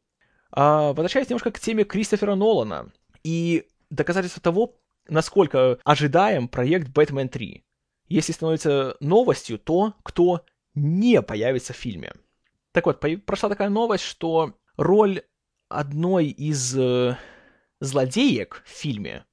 А, 0.50 0.94
возвращаясь 0.94 1.30
немножко 1.30 1.52
к 1.52 1.60
теме 1.60 1.84
Кристофера 1.84 2.34
Нолана 2.34 2.92
и 3.24 3.68
доказательство 3.92 4.42
того, 4.42 4.80
насколько 5.08 5.78
ожидаем 5.84 6.48
проект 6.48 6.90
«Бэтмен 6.90 7.28
3». 7.28 7.62
Если 8.08 8.32
становится 8.32 8.98
новостью, 9.00 9.60
то 9.60 9.94
кто 10.04 10.44
не 10.76 11.22
появится 11.22 11.74
в 11.74 11.78
фильме. 11.78 12.12
Так 12.72 12.86
вот, 12.86 13.00
прошла 13.26 13.50
такая 13.50 13.70
новость, 13.70 14.04
что 14.04 14.54
роль 14.78 15.22
одной 15.70 16.28
из 16.28 16.78
э, 16.78 17.18
злодеек 17.80 18.64
в 18.66 18.70
фильме, 18.70 19.26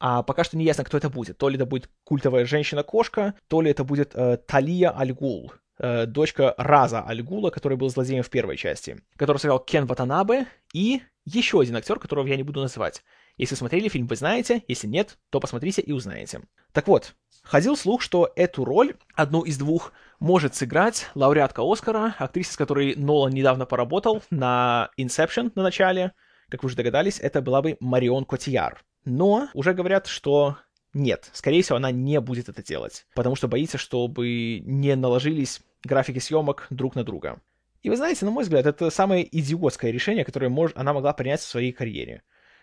а 0.00 0.22
пока 0.22 0.44
что 0.44 0.56
не 0.56 0.64
ясно, 0.64 0.84
кто 0.84 0.96
это 0.96 1.10
будет. 1.10 1.38
То 1.38 1.48
ли 1.48 1.56
это 1.56 1.66
будет 1.66 1.90
культовая 2.04 2.44
женщина-кошка, 2.44 3.34
то 3.48 3.60
ли 3.60 3.70
это 3.70 3.84
будет 3.84 4.14
э, 4.14 4.36
Талия 4.38 4.90
Альгул, 4.90 5.52
э, 5.78 6.06
дочка 6.06 6.54
Раза 6.56 7.02
Альгула, 7.02 7.50
который 7.50 7.76
был 7.76 7.88
злодеем 7.88 8.22
в 8.22 8.30
первой 8.30 8.56
части, 8.56 9.00
который 9.16 9.38
сыграл 9.38 9.58
Кен 9.60 9.86
Ватанабе, 9.86 10.46
и 10.72 11.02
еще 11.28 11.60
один 11.60 11.76
актер, 11.76 11.98
которого 11.98 12.26
я 12.26 12.36
не 12.36 12.42
буду 12.42 12.60
называть. 12.60 13.02
Если 13.36 13.54
смотрели 13.54 13.88
фильм, 13.88 14.06
вы 14.06 14.16
знаете, 14.16 14.62
если 14.66 14.86
нет, 14.86 15.18
то 15.30 15.40
посмотрите 15.40 15.82
и 15.82 15.92
узнаете. 15.92 16.42
Так 16.72 16.88
вот, 16.88 17.14
ходил 17.42 17.76
слух, 17.76 18.02
что 18.02 18.32
эту 18.34 18.64
роль, 18.64 18.94
одну 19.14 19.42
из 19.42 19.58
двух, 19.58 19.92
может 20.18 20.54
сыграть 20.54 21.08
лауреатка 21.14 21.62
Оскара, 21.62 22.14
актриса, 22.18 22.54
с 22.54 22.56
которой 22.56 22.96
Нолан 22.96 23.32
недавно 23.32 23.66
поработал 23.66 24.22
на 24.30 24.90
Inception 24.98 25.52
на 25.54 25.62
начале. 25.62 26.12
Как 26.48 26.62
вы 26.62 26.68
уже 26.68 26.76
догадались, 26.76 27.20
это 27.20 27.42
была 27.42 27.62
бы 27.62 27.76
Марион 27.80 28.24
Котияр. 28.24 28.82
Но 29.04 29.48
уже 29.54 29.74
говорят, 29.74 30.06
что 30.06 30.56
нет, 30.94 31.30
скорее 31.32 31.62
всего, 31.62 31.76
она 31.76 31.90
не 31.90 32.20
будет 32.20 32.48
это 32.48 32.62
делать, 32.62 33.06
потому 33.14 33.36
что 33.36 33.46
боится, 33.46 33.78
чтобы 33.78 34.60
не 34.60 34.96
наложились 34.96 35.60
графики 35.84 36.18
съемок 36.18 36.66
друг 36.70 36.94
на 36.94 37.04
друга. 37.04 37.40
И 37.82 37.90
вы 37.90 37.96
знаете, 37.96 38.24
на 38.24 38.30
мой 38.30 38.42
взгляд, 38.42 38.66
это 38.66 38.90
самое 38.90 39.26
идиотское 39.38 39.90
решение, 39.90 40.24
которое 40.24 40.48
мож... 40.48 40.72
она 40.74 40.92
могла 40.92 41.12
принять 41.12 41.40
в 41.40 41.48
своей 41.48 41.72
карьере. 41.72 42.22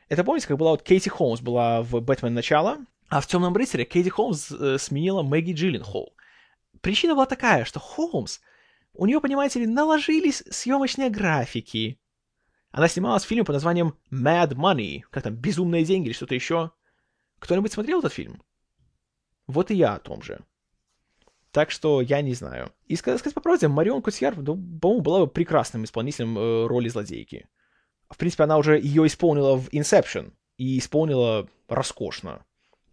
Это 0.09 0.23
помните, 0.23 0.47
как 0.47 0.57
была 0.57 0.71
вот 0.71 0.83
Кейти 0.83 1.09
Холмс 1.09 1.41
была 1.41 1.81
в 1.81 1.99
«Бэтмен. 2.01 2.33
Начало», 2.33 2.79
а 3.09 3.21
в 3.21 3.27
«Темном 3.27 3.55
рыцаре» 3.55 3.85
Кейти 3.85 4.09
Холмс 4.09 4.51
э, 4.51 4.77
сменила 4.77 5.23
Мэгги 5.23 5.53
Джилленхол. 5.53 6.13
Причина 6.81 7.15
была 7.15 7.25
такая, 7.25 7.65
что 7.65 7.79
Холмс, 7.79 8.39
у 8.93 9.05
нее, 9.05 9.19
понимаете 9.21 9.59
ли, 9.59 9.67
наложились 9.67 10.43
съемочные 10.49 11.09
графики. 11.09 11.99
Она 12.71 12.87
снималась 12.87 13.23
в 13.23 13.27
фильме 13.27 13.45
под 13.45 13.53
названием 13.53 13.95
Mad 14.11 14.49
Money, 14.49 15.01
как 15.09 15.23
там, 15.23 15.35
«Безумные 15.35 15.85
деньги» 15.85 16.07
или 16.07 16.13
что-то 16.13 16.35
еще. 16.35 16.71
Кто-нибудь 17.39 17.71
смотрел 17.71 17.99
этот 17.99 18.13
фильм? 18.13 18.43
Вот 19.47 19.71
и 19.71 19.75
я 19.75 19.95
о 19.95 19.99
том 19.99 20.21
же. 20.21 20.43
Так 21.55 21.71
что 21.71 22.01
я 22.01 22.21
не 22.21 22.35
знаю. 22.35 22.69
И 22.85 22.95
сказать, 22.95 23.19
сказать 23.19 23.33
по 23.33 23.41
правде, 23.41 23.67
Марион 23.67 24.03
Котьяр, 24.03 24.35
ну, 24.37 24.55
по-моему, 24.79 25.01
была 25.01 25.19
бы 25.21 25.27
прекрасным 25.27 25.85
исполнителем 25.85 26.37
э, 26.37 26.67
роли 26.67 26.89
злодейки 26.89 27.47
в 28.09 28.17
принципе, 28.17 28.43
она 28.43 28.57
уже 28.57 28.79
ее 28.79 29.05
исполнила 29.07 29.57
в 29.57 29.69
Inception, 29.69 30.31
и 30.57 30.77
исполнила 30.77 31.47
роскошно. 31.67 32.45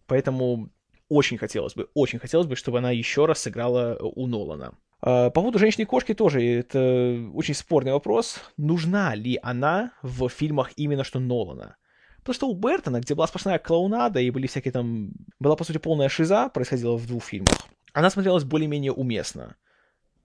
Поэтому 0.07 0.69
очень 1.07 1.37
хотелось 1.37 1.75
бы, 1.75 1.87
очень 1.93 2.19
хотелось 2.19 2.47
бы, 2.47 2.55
чтобы 2.55 2.79
она 2.79 2.91
еще 2.91 3.25
раз 3.25 3.39
сыграла 3.39 3.97
у 4.01 4.27
Нолана. 4.27 4.73
А, 5.01 5.29
по 5.29 5.41
поводу 5.41 5.59
женщины-кошки 5.59 6.13
тоже, 6.13 6.43
это 6.43 7.29
очень 7.33 7.53
спорный 7.53 7.93
вопрос. 7.93 8.39
Нужна 8.57 9.15
ли 9.15 9.39
она 9.41 9.93
в 10.01 10.27
фильмах 10.27 10.71
именно 10.75 11.03
что 11.03 11.19
Нолана? 11.19 11.77
Потому 12.17 12.33
что 12.33 12.47
у 12.49 12.55
Бертона, 12.55 12.99
где 13.01 13.15
была 13.15 13.27
сплошная 13.27 13.59
клоунада 13.59 14.19
и 14.19 14.29
были 14.29 14.47
всякие 14.47 14.71
там... 14.71 15.11
Была, 15.39 15.55
по 15.55 15.63
сути, 15.63 15.77
полная 15.77 16.09
шиза, 16.09 16.49
происходила 16.49 16.97
в 16.97 17.05
двух 17.05 17.23
фильмах. 17.23 17.67
Она 17.93 18.09
смотрелась 18.09 18.43
более-менее 18.43 18.91
уместно. 18.91 19.55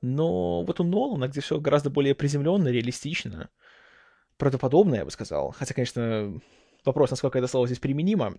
Но 0.01 0.63
вот 0.63 0.81
у 0.81 0.85
Нолана, 0.85 1.29
где 1.29 1.41
все 1.41 1.61
гораздо 1.61 1.91
более 1.91 2.15
приземленно, 2.15 2.69
реалистично, 2.69 3.51
правдоподобно, 4.37 4.97
я 4.97 5.05
бы 5.05 5.11
сказал. 5.11 5.53
Хотя, 5.53 5.75
конечно, 5.75 6.41
вопрос, 6.85 7.11
насколько 7.11 7.39
это 7.39 7.47
слово 7.47 7.67
здесь 7.67 7.79
применимо. 7.79 8.39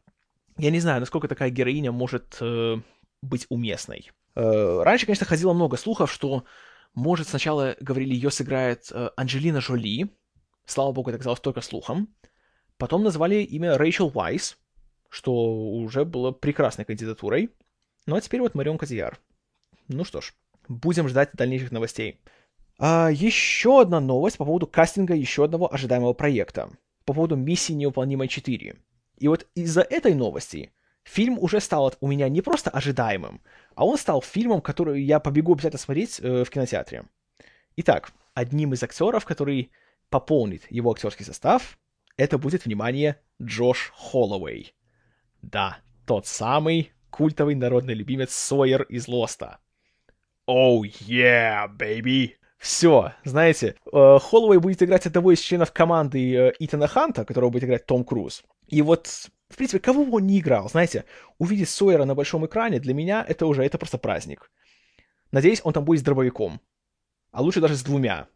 Я 0.57 0.71
не 0.71 0.79
знаю, 0.79 0.99
насколько 0.99 1.27
такая 1.27 1.49
героиня 1.49 1.91
может 1.91 2.37
э, 2.41 2.77
быть 3.21 3.45
уместной. 3.49 4.11
Э, 4.35 4.81
раньше, 4.83 5.05
конечно, 5.05 5.25
ходило 5.25 5.53
много 5.53 5.77
слухов, 5.77 6.11
что, 6.11 6.45
может, 6.93 7.27
сначала 7.27 7.75
говорили, 7.79 8.13
ее 8.13 8.31
сыграет 8.31 8.91
э, 8.91 9.09
Анджелина 9.15 9.61
Жоли. 9.61 10.09
Слава 10.65 10.91
богу, 10.91 11.09
это 11.09 11.19
казалось 11.19 11.39
только 11.39 11.61
слухом. 11.61 12.13
Потом 12.77 13.03
назвали 13.03 13.43
имя 13.43 13.77
Рэйчел 13.77 14.11
Уайс, 14.13 14.57
что 15.09 15.33
уже 15.33 16.05
было 16.05 16.31
прекрасной 16.31 16.85
кандидатурой. 16.85 17.49
Ну 18.09 18.15
а 18.15 18.21
теперь 18.21 18.41
вот 18.41 18.55
Марион 18.55 18.79
Козияр. 18.79 19.19
Ну 19.87 20.03
что 20.03 20.19
ж, 20.19 20.33
будем 20.67 21.07
ждать 21.07 21.29
дальнейших 21.33 21.71
новостей. 21.71 22.19
А, 22.79 23.09
еще 23.11 23.81
одна 23.81 23.99
новость 23.99 24.37
по 24.37 24.45
поводу 24.45 24.65
кастинга 24.65 25.13
еще 25.13 25.43
одного 25.43 25.71
ожидаемого 25.71 26.13
проекта. 26.13 26.71
По 27.05 27.13
поводу 27.13 27.35
миссии 27.35 27.73
невыполнимой 27.73 28.27
4. 28.27 28.75
И 29.19 29.27
вот 29.27 29.45
из-за 29.53 29.81
этой 29.81 30.15
новости 30.15 30.73
фильм 31.03 31.37
уже 31.37 31.59
стал 31.59 31.93
у 31.99 32.07
меня 32.07 32.29
не 32.29 32.41
просто 32.41 32.71
ожидаемым, 32.71 33.41
а 33.75 33.85
он 33.85 33.95
стал 33.99 34.23
фильмом, 34.23 34.61
который 34.61 35.03
я 35.03 35.19
побегу 35.19 35.53
обязательно 35.53 35.79
смотреть 35.79 36.19
э, 36.19 36.43
в 36.43 36.49
кинотеатре. 36.49 37.03
Итак, 37.75 38.11
одним 38.33 38.73
из 38.73 38.81
актеров, 38.81 39.23
который 39.23 39.71
пополнит 40.09 40.63
его 40.71 40.91
актерский 40.91 41.25
состав, 41.25 41.77
это 42.17 42.39
будет, 42.39 42.65
внимание, 42.65 43.21
Джош 43.39 43.91
Холлоуэй. 43.95 44.73
Да, 45.43 45.77
тот 46.07 46.25
самый 46.25 46.91
культовый 47.09 47.55
народный 47.55 47.93
любимец 47.93 48.33
Сойер 48.33 48.83
из 48.83 49.07
Лоста. 49.07 49.59
Oh 50.47 50.81
yeah, 50.81 51.67
baby! 51.67 52.33
Все, 52.57 53.13
знаете, 53.23 53.75
э, 53.85 54.19
Холлоуэй 54.21 54.57
будет 54.57 54.83
играть 54.83 55.05
одного 55.05 55.31
из 55.31 55.39
членов 55.39 55.71
команды 55.71 56.35
э, 56.35 56.53
Итана 56.59 56.87
Ханта, 56.87 57.23
которого 57.23 57.49
будет 57.49 57.63
играть 57.63 57.85
Том 57.85 58.03
Круз. 58.03 58.43
И 58.67 58.81
вот, 58.81 59.07
в 59.47 59.55
принципе, 59.55 59.79
кого 59.79 60.05
бы 60.05 60.17
он 60.17 60.27
не 60.27 60.39
играл, 60.39 60.69
знаете, 60.69 61.05
увидеть 61.37 61.69
Сойера 61.69 62.03
на 62.03 62.15
большом 62.15 62.45
экране, 62.45 62.79
для 62.79 62.93
меня 62.93 63.25
это 63.27 63.45
уже, 63.45 63.63
это 63.63 63.77
просто 63.77 63.97
праздник. 63.97 64.51
Надеюсь, 65.31 65.61
он 65.63 65.71
там 65.71 65.85
будет 65.85 66.01
с 66.01 66.03
дробовиком. 66.03 66.59
А 67.31 67.41
лучше 67.41 67.61
даже 67.61 67.75
с 67.75 67.83
двумя. 67.83 68.27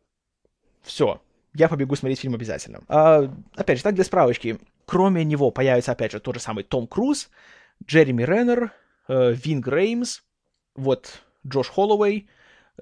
Все, 0.84 1.22
я 1.54 1.68
побегу 1.68 1.96
смотреть 1.96 2.20
фильм 2.20 2.36
обязательно. 2.36 2.82
А, 2.88 3.30
опять 3.56 3.78
же, 3.78 3.84
так 3.84 3.96
для 3.96 4.04
справочки. 4.04 4.58
Кроме 4.86 5.24
него 5.24 5.52
появится, 5.52 5.92
опять 5.92 6.12
же, 6.12 6.20
тот 6.20 6.36
же 6.36 6.42
самый 6.42 6.64
Том 6.64 6.88
Круз, 6.88 7.30
Джереми 7.86 8.24
Реннер, 8.24 8.72
э, 9.08 9.34
Вин 9.34 9.62
Греймс, 9.62 10.22
вот 10.76 11.22
Джош 11.46 11.70
Холлоуэй, 11.70 12.28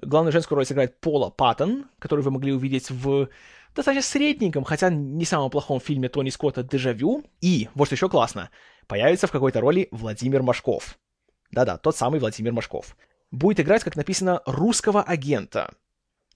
Главную 0.00 0.32
женскую 0.32 0.56
роль 0.56 0.66
сыграет 0.66 1.00
Пола 1.00 1.30
Паттон, 1.30 1.86
которую 1.98 2.24
вы 2.24 2.30
могли 2.30 2.52
увидеть 2.52 2.90
в 2.90 3.28
достаточно 3.74 4.02
средненьком, 4.02 4.64
хотя 4.64 4.88
не 4.90 5.24
самом 5.24 5.50
плохом 5.50 5.80
фильме 5.80 6.08
Тони 6.08 6.30
Скотта 6.30 6.62
«Дежавю». 6.62 7.24
И, 7.40 7.68
вот 7.74 7.86
что 7.86 7.94
еще 7.94 8.08
классно, 8.08 8.50
появится 8.86 9.26
в 9.26 9.32
какой-то 9.32 9.60
роли 9.60 9.88
Владимир 9.90 10.42
Машков. 10.42 10.98
Да-да, 11.50 11.76
тот 11.76 11.96
самый 11.96 12.20
Владимир 12.20 12.52
Машков. 12.52 12.96
Будет 13.30 13.60
играть, 13.60 13.84
как 13.84 13.96
написано, 13.96 14.42
русского 14.46 15.02
агента. 15.02 15.74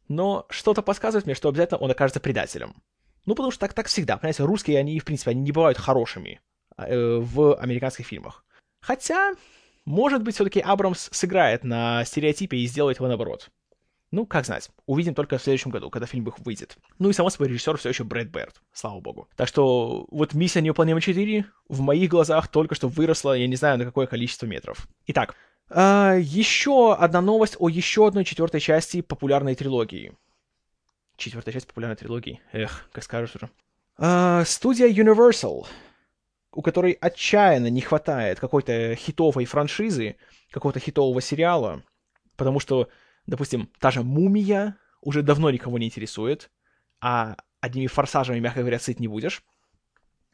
Но 0.09 0.46
что-то 0.50 0.83
подсказывает 0.83 1.26
мне, 1.26 1.35
что 1.35 1.48
обязательно 1.48 1.79
он 1.79 1.90
окажется 1.90 2.20
предателем. 2.20 2.83
Ну, 3.24 3.35
потому 3.35 3.50
что 3.50 3.61
так, 3.61 3.72
так 3.72 3.87
всегда. 3.87 4.18
Понимаете, 4.18 4.44
русские, 4.44 4.79
они, 4.79 5.00
в 5.00 5.05
принципе, 5.05 5.33
они 5.33 5.40
не 5.40 5.52
бывают 5.52 5.79
хорошими 5.79 6.40
э, 6.76 7.18
в 7.18 7.57
американских 7.57 8.07
фильмах. 8.07 8.44
Хотя, 8.87 9.35
может 9.85 10.22
быть, 10.22 10.37
все-таки 10.37 10.61
Абрамс 10.61 11.09
сыграет 11.11 11.64
на 11.64 12.05
стереотипе 12.05 12.57
и 12.57 12.66
сделает 12.68 12.99
его 12.99 13.09
наоборот. 13.09 13.51
Ну, 14.12 14.27
как 14.27 14.46
знать. 14.46 14.70
Увидим 14.87 15.12
только 15.12 15.38
в 15.38 15.42
следующем 15.42 15.72
году, 15.72 15.90
когда 15.90 16.07
фильм 16.07 16.33
выйдет. 16.38 16.79
Ну 17.01 17.11
и, 17.11 17.12
само 17.12 17.29
собой, 17.29 17.49
режиссер 17.49 17.79
все 17.79 17.88
еще 17.88 18.05
Брэд 18.05 18.29
Берт, 18.29 18.62
слава 18.72 19.01
богу. 19.01 19.29
Так 19.35 19.49
что 19.49 20.07
вот 20.12 20.35
«Миссия 20.35 20.61
невыполнима 20.61 21.01
4» 21.01 21.44
в 21.68 21.81
моих 21.81 22.09
глазах 22.09 22.46
только 22.46 22.77
что 22.77 22.87
выросла, 22.87 23.37
я 23.37 23.49
не 23.49 23.57
знаю, 23.57 23.77
на 23.77 23.85
какое 23.85 24.07
количество 24.07 24.46
метров. 24.46 24.87
Итак, 25.09 25.35
а, 25.68 26.14
еще 26.14 26.94
одна 26.94 27.20
новость 27.20 27.57
о 27.59 27.68
еще 27.68 28.07
одной 28.07 28.25
четвертой 28.25 28.61
части 28.61 29.01
популярной 29.01 29.57
трилогии. 29.57 30.12
Четвертая 31.16 31.53
часть 31.53 31.66
популярной 31.66 31.96
трилогии. 31.96 32.40
Эх, 32.53 32.88
как 32.92 33.03
скажешь 33.03 33.35
уже. 33.35 33.51
А, 33.99 34.44
студия 34.44 34.88
Universal 34.88 35.66
у 36.57 36.62
которой 36.62 36.92
отчаянно 36.92 37.69
не 37.69 37.83
хватает 37.83 38.40
какой-то 38.40 38.95
хитовой 38.95 39.45
франшизы, 39.45 40.16
какого-то 40.51 40.81
хитового 40.81 41.21
сериала, 41.21 41.83
потому 42.37 42.61
что, 42.61 42.88
допустим, 43.27 43.69
та 43.79 43.90
же 43.90 44.03
«Мумия» 44.03 44.79
уже 45.03 45.23
давно 45.23 45.51
никого 45.51 45.79
не 45.79 45.87
интересует, 45.87 46.51
а 47.01 47.37
одними 47.61 47.88
форсажами, 47.88 48.38
мягко 48.38 48.61
говоря, 48.61 48.79
сыт 48.79 49.01
не 49.01 49.07
будешь, 49.07 49.42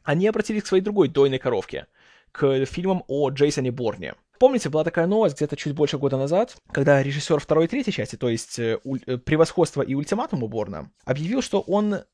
они 0.03 0.25
обратились 0.25 0.63
к 0.63 0.67
своей 0.67 0.83
другой 0.83 1.09
дойной 1.09 1.39
коровке, 1.39 1.87
к 2.31 2.65
фильмам 2.65 3.03
о 3.07 3.29
Джейсоне 3.29 3.71
Борне. 3.71 4.15
помните, 4.39 4.69
была 4.69 4.85
такая 4.85 5.07
новость 5.07 5.35
где-то 5.35 5.57
чуть 5.57 5.75
больше 5.75 5.97
года 5.97 6.17
назад, 6.17 6.55
когда 6.71 7.03
режиссер 7.03 7.39
второй 7.39 7.65
и 7.65 7.67
третьей 7.67 7.91
части, 7.91 8.15
то 8.15 8.29
есть 8.29 8.57
э, 8.59 8.79
э, 9.07 9.17
«Превосходство 9.17 9.81
и 9.81 9.93
ультиматум» 9.93 10.43
у 10.43 10.47
Борна, 10.47 10.89
объявил, 11.03 11.41
что 11.41 11.59
он 11.59 12.05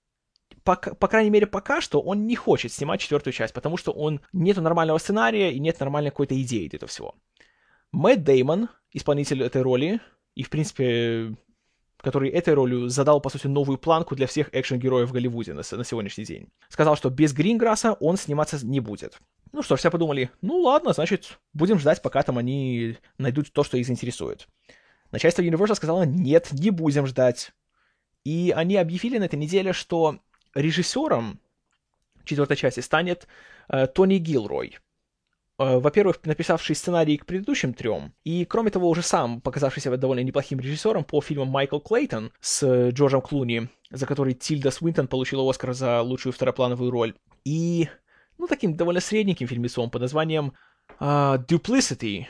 по, 0.63 0.76
по 0.76 1.08
крайней 1.08 1.30
мере, 1.30 1.48
пока 1.48 1.82
что 1.82 2.02
он 2.02 2.26
не 2.26 2.36
хочет 2.36 2.72
снимать 2.72 3.02
четвертую 3.02 3.34
часть, 3.34 3.54
потому 3.54 3.78
что 3.78 3.91
он 3.91 4.22
нету 4.34 4.62
нормального 4.62 4.98
сценария 4.98 5.52
и 5.52 5.60
нет 5.60 5.80
нормальной 5.80 6.12
какой-то 6.12 6.39
идеи 6.41 6.67
для 6.67 6.78
этого 6.78 6.89
всего. 6.89 7.15
Мэтт 7.91 8.24
Деймон, 8.24 8.69
исполнитель 8.91 9.43
этой 9.43 9.62
роли, 9.62 10.00
и, 10.36 10.43
в 10.43 10.50
принципе, 10.50 11.36
который 11.98 12.30
этой 12.30 12.54
ролью 12.54 12.88
задал, 12.89 13.19
по 13.19 13.30
сути, 13.30 13.48
новую 13.48 13.78
планку 13.78 14.15
для 14.15 14.28
всех 14.28 14.50
экшен-героев 14.54 15.10
в 15.10 15.13
Голливуде 15.13 15.54
на, 15.54 15.63
на 15.72 15.84
сегодняшний 15.84 16.24
день. 16.24 16.48
Сказал, 16.69 16.95
что 16.95 17.10
без 17.10 17.34
Гринграсса 17.34 17.93
он 17.93 18.17
сниматься 18.17 18.65
не 18.65 18.80
будет. 18.80 19.19
Ну 19.52 19.63
что 19.63 19.76
ж, 19.76 19.80
все 19.80 19.91
подумали, 19.91 20.30
ну 20.41 20.58
ладно, 20.60 20.93
значит, 20.93 21.39
будем 21.54 21.80
ждать, 21.80 22.02
пока 22.02 22.22
там 22.22 22.38
они 22.38 22.98
найдут 23.17 23.52
то, 23.52 23.63
что 23.63 23.78
их 23.78 23.86
заинтересует. 23.86 24.48
Начальство 25.12 25.41
Universal 25.41 25.76
сказало, 25.76 26.04
нет, 26.04 26.50
не 26.52 26.69
будем 26.69 27.08
ждать. 27.08 27.52
И 28.24 28.54
они 28.56 28.76
объявили 28.76 29.17
на 29.17 29.24
этой 29.24 29.39
неделе, 29.39 29.74
что 29.74 30.19
режиссером 30.54 31.40
четвертой 32.26 32.58
части 32.58 32.80
станет 32.80 33.28
э, 33.70 33.88
Тони 33.88 34.18
Гилрой. 34.18 34.78
Э, 35.58 35.80
во-первых, 35.80 36.20
написавший 36.24 36.76
сценарий 36.76 37.18
к 37.18 37.26
предыдущим 37.26 37.74
трем, 37.74 38.14
и, 38.24 38.46
кроме 38.46 38.72
того, 38.72 38.90
уже 38.90 39.02
сам 39.02 39.42
показавшийся 39.42 39.96
довольно 39.98 40.22
неплохим 40.22 40.60
режиссером 40.60 41.04
по 41.04 41.22
фильмам 41.22 41.50
Майкл 41.50 41.80
Клейтон 41.80 42.32
с 42.40 42.64
э, 42.64 42.92
Джорджем 42.92 43.22
Клуни, 43.22 43.70
за 43.92 44.06
который 44.06 44.34
Тильда 44.34 44.72
Свинтон 44.72 45.08
получила 45.08 45.48
Оскар 45.50 45.74
за 45.74 46.02
лучшую 46.02 46.34
второплановую 46.34 46.92
роль, 46.92 47.14
и, 47.44 47.90
ну, 48.38 48.48
таким 48.48 48.76
довольно 48.76 49.02
средненьким 49.02 49.48
фильмецом 49.48 49.90
под 49.90 50.02
названием 50.02 50.54
uh, 51.00 51.44
Duplicity, 51.46 52.26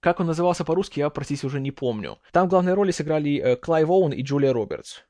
как 0.00 0.20
он 0.20 0.26
назывался 0.26 0.64
по-русски, 0.64 1.00
я, 1.00 1.10
простите, 1.10 1.46
уже 1.46 1.60
не 1.60 1.70
помню. 1.70 2.18
Там 2.32 2.48
главные 2.48 2.74
роли 2.74 2.92
сыграли 2.92 3.38
э, 3.38 3.56
Клайв 3.56 3.88
Оуэн 3.90 4.12
и 4.12 4.22
Джулия 4.22 4.52
Робертс. 4.52 5.00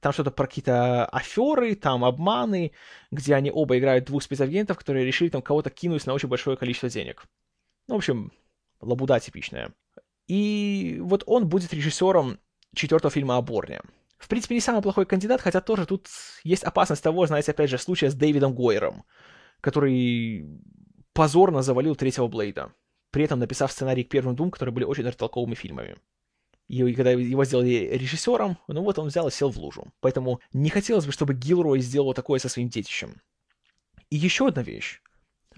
Там 0.00 0.12
что-то 0.12 0.30
про 0.30 0.46
какие-то 0.46 1.06
аферы, 1.06 1.74
там 1.74 2.04
обманы, 2.04 2.72
где 3.10 3.34
они 3.34 3.50
оба 3.50 3.78
играют 3.78 4.04
двух 4.04 4.22
спецагентов, 4.22 4.78
которые 4.78 5.04
решили 5.04 5.28
там 5.28 5.42
кого-то 5.42 5.70
кинуть 5.70 6.06
на 6.06 6.12
очень 6.12 6.28
большое 6.28 6.56
количество 6.56 6.88
денег. 6.88 7.24
Ну, 7.88 7.94
в 7.94 7.98
общем, 7.98 8.32
лабуда 8.80 9.18
типичная. 9.18 9.72
И 10.28 10.98
вот 11.00 11.24
он 11.26 11.48
будет 11.48 11.74
режиссером 11.74 12.38
четвертого 12.74 13.10
фильма 13.10 13.36
о 13.36 13.42
Борне. 13.42 13.80
В 14.18 14.28
принципе, 14.28 14.54
не 14.54 14.60
самый 14.60 14.82
плохой 14.82 15.04
кандидат, 15.04 15.40
хотя 15.40 15.60
тоже 15.60 15.84
тут 15.84 16.06
есть 16.44 16.62
опасность 16.62 17.02
того, 17.02 17.26
знаете, 17.26 17.50
опять 17.50 17.70
же, 17.70 17.78
случая 17.78 18.08
с 18.08 18.14
Дэвидом 18.14 18.54
Гойером, 18.54 19.04
который 19.60 20.60
позорно 21.12 21.62
завалил 21.62 21.96
третьего 21.96 22.28
Блейда, 22.28 22.72
при 23.10 23.24
этом 23.24 23.40
написав 23.40 23.72
сценарий 23.72 24.04
к 24.04 24.08
первым 24.08 24.36
двум, 24.36 24.52
которые 24.52 24.72
были 24.72 24.84
очень 24.84 25.10
толковыми 25.10 25.56
фильмами. 25.56 25.96
И 26.72 26.94
когда 26.94 27.10
его 27.10 27.44
сделали 27.44 27.90
режиссером, 27.92 28.56
ну 28.66 28.82
вот 28.82 28.98
он 28.98 29.08
взял 29.08 29.28
и 29.28 29.30
сел 29.30 29.50
в 29.50 29.58
лужу. 29.58 29.92
Поэтому 30.00 30.40
не 30.54 30.70
хотелось 30.70 31.04
бы, 31.04 31.12
чтобы 31.12 31.34
Гилрой 31.34 31.80
сделал 31.80 32.14
такое 32.14 32.38
со 32.38 32.48
своим 32.48 32.70
детищем. 32.70 33.20
И 34.08 34.16
еще 34.16 34.48
одна 34.48 34.62
вещь. 34.62 35.02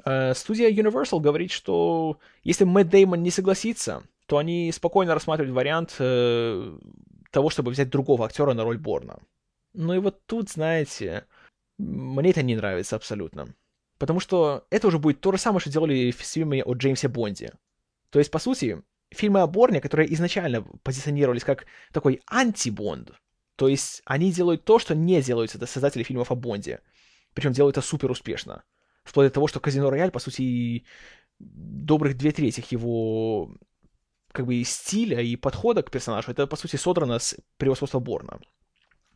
Э, 0.04 0.34
студия 0.34 0.68
Universal 0.72 1.20
говорит, 1.20 1.52
что 1.52 2.18
если 2.42 2.64
Мэтт 2.64 2.90
Деймон 2.90 3.22
не 3.22 3.30
согласится, 3.30 4.02
то 4.26 4.38
они 4.38 4.72
спокойно 4.72 5.14
рассматривают 5.14 5.54
вариант 5.54 5.94
э, 6.00 6.78
того, 7.30 7.48
чтобы 7.48 7.70
взять 7.70 7.90
другого 7.90 8.26
актера 8.26 8.52
на 8.52 8.64
роль 8.64 8.78
Борна. 8.78 9.20
Ну 9.72 9.94
и 9.94 9.98
вот 9.98 10.26
тут, 10.26 10.50
знаете, 10.50 11.26
мне 11.78 12.30
это 12.30 12.42
не 12.42 12.56
нравится 12.56 12.96
абсолютно. 12.96 13.54
Потому 13.98 14.18
что 14.18 14.66
это 14.68 14.88
уже 14.88 14.98
будет 14.98 15.20
то 15.20 15.30
же 15.30 15.38
самое, 15.38 15.60
что 15.60 15.70
делали 15.70 16.10
в 16.10 16.16
фильме 16.16 16.64
о 16.64 16.74
Джеймсе 16.74 17.06
Бонде. 17.06 17.52
То 18.10 18.18
есть, 18.18 18.32
по 18.32 18.40
сути, 18.40 18.82
фильмы 19.16 19.40
о 19.40 19.46
Борне, 19.46 19.80
которые 19.80 20.12
изначально 20.14 20.62
позиционировались 20.82 21.44
как 21.44 21.66
такой 21.92 22.20
анти-Бонд, 22.26 23.12
то 23.56 23.68
есть 23.68 24.02
они 24.04 24.32
делают 24.32 24.64
то, 24.64 24.78
что 24.78 24.94
не 24.94 25.22
делают 25.22 25.50
создатели 25.50 26.02
фильмов 26.02 26.30
о 26.30 26.34
Бонде. 26.34 26.80
Причем 27.34 27.52
делают 27.52 27.76
это 27.76 27.86
супер 27.86 28.10
успешно. 28.10 28.64
Вплоть 29.04 29.28
до 29.28 29.34
того, 29.34 29.48
что 29.48 29.60
Казино 29.60 29.90
Рояль, 29.90 30.10
по 30.10 30.18
сути, 30.18 30.84
добрых 31.38 32.16
две 32.16 32.32
трети 32.32 32.64
его 32.70 33.54
как 34.32 34.46
бы 34.46 34.62
стиля 34.64 35.20
и 35.20 35.36
подхода 35.36 35.82
к 35.82 35.90
персонажу, 35.90 36.32
это, 36.32 36.46
по 36.46 36.56
сути, 36.56 36.76
содрано 36.76 37.18
с 37.18 37.36
превосходства 37.56 38.00
Борна. 38.00 38.40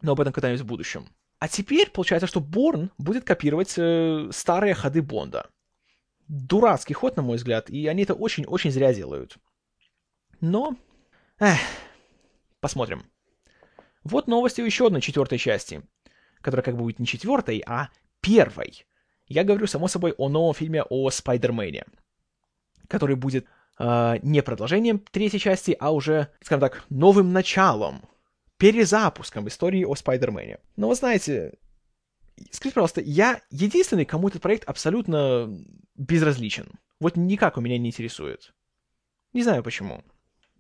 Но 0.03 0.13
об 0.13 0.21
этом 0.21 0.33
когда-нибудь 0.33 0.63
в 0.63 0.67
будущем. 0.67 1.09
А 1.41 1.49
теперь 1.49 1.91
получается, 1.91 2.27
что 2.27 2.41
Борн 2.41 2.93
будет 2.99 3.25
копировать 3.25 3.75
э, 3.77 4.29
старые 4.33 4.75
ходы 4.75 5.03
Бонда. 5.03 5.49
Дурацкий 6.29 6.95
ход, 6.95 7.17
на 7.17 7.23
мой 7.23 7.37
взгляд, 7.37 7.71
и 7.71 7.87
они 7.87 8.03
это 8.03 8.15
очень-очень 8.15 8.71
зря 8.71 8.93
делают. 8.93 9.39
Но... 10.41 10.77
Эх, 11.39 11.59
посмотрим. 12.61 13.05
Вот 14.05 14.27
новости 14.27 14.61
еще 14.61 14.87
одной 14.87 15.01
четвертой 15.01 15.39
части, 15.39 15.83
которая 16.41 16.65
как 16.65 16.77
бы 16.77 16.83
будет 16.83 16.99
не 16.99 17.07
четвертой, 17.07 17.63
а 17.67 17.91
первой. 18.21 18.87
Я 19.27 19.45
говорю, 19.45 19.67
само 19.67 19.89
собой, 19.89 20.13
о 20.13 20.29
новом 20.29 20.55
фильме 20.55 20.83
о 20.83 21.11
Спайдермене, 21.11 21.85
который 22.89 23.17
будет 23.17 23.47
э, 23.79 24.19
не 24.23 24.43
продолжением 24.43 24.99
третьей 24.99 25.41
части, 25.41 25.77
а 25.79 25.93
уже, 25.93 26.29
скажем 26.41 26.61
так, 26.61 26.85
новым 26.89 27.33
началом, 27.33 28.03
перезапуском 28.57 29.49
истории 29.49 29.85
о 29.85 29.95
Спайдермене. 29.95 30.59
Но 30.77 30.89
вы 30.89 30.95
знаете, 30.95 31.59
скажите, 32.51 32.75
пожалуйста, 32.75 33.01
я 33.01 33.43
единственный, 33.51 34.05
кому 34.05 34.29
этот 34.29 34.43
проект 34.43 34.65
абсолютно 34.65 35.55
безразличен. 35.95 36.73
Вот 37.01 37.17
никак 37.17 37.57
у 37.57 37.61
меня 37.61 37.79
не 37.79 37.89
интересует. 37.89 38.55
Не 39.33 39.43
знаю 39.43 39.63
почему. 39.63 40.03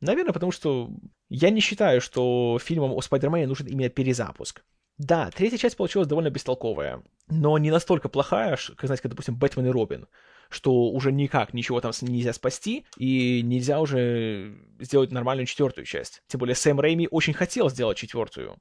Наверное, 0.00 0.32
потому 0.32 0.52
что 0.52 0.90
я 1.28 1.50
не 1.50 1.60
считаю, 1.60 2.00
что 2.00 2.58
фильмам 2.62 2.92
о 2.92 3.00
Спайдермене 3.00 3.46
нужен 3.46 3.66
именно 3.66 3.88
перезапуск. 3.88 4.62
Да, 4.98 5.30
третья 5.30 5.58
часть 5.58 5.76
получилась 5.76 6.08
довольно 6.08 6.30
бестолковая, 6.30 7.02
но 7.28 7.56
не 7.58 7.70
настолько 7.70 8.08
плохая, 8.08 8.56
как, 8.56 8.86
знаете, 8.86 9.02
как, 9.02 9.10
допустим, 9.10 9.36
Бэтмен 9.36 9.66
и 9.66 9.70
Робин, 9.70 10.08
что 10.50 10.90
уже 10.90 11.12
никак 11.12 11.54
ничего 11.54 11.80
там 11.80 11.92
нельзя 12.02 12.32
спасти, 12.32 12.84
и 12.96 13.42
нельзя 13.42 13.80
уже 13.80 14.56
сделать 14.80 15.12
нормальную 15.12 15.46
четвертую 15.46 15.84
часть. 15.84 16.22
Тем 16.26 16.40
более 16.40 16.56
Сэм 16.56 16.80
Рэйми 16.80 17.06
очень 17.10 17.32
хотел 17.32 17.70
сделать 17.70 17.96
четвертую, 17.96 18.56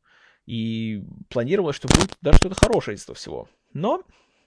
и 0.46 1.04
планировалось, 1.30 1.76
что 1.76 1.88
будет 1.88 2.16
даже 2.22 2.38
что-то 2.38 2.56
хорошее 2.56 2.96
из 2.96 3.04
этого 3.04 3.16
всего. 3.16 3.50
Но 3.74 4.04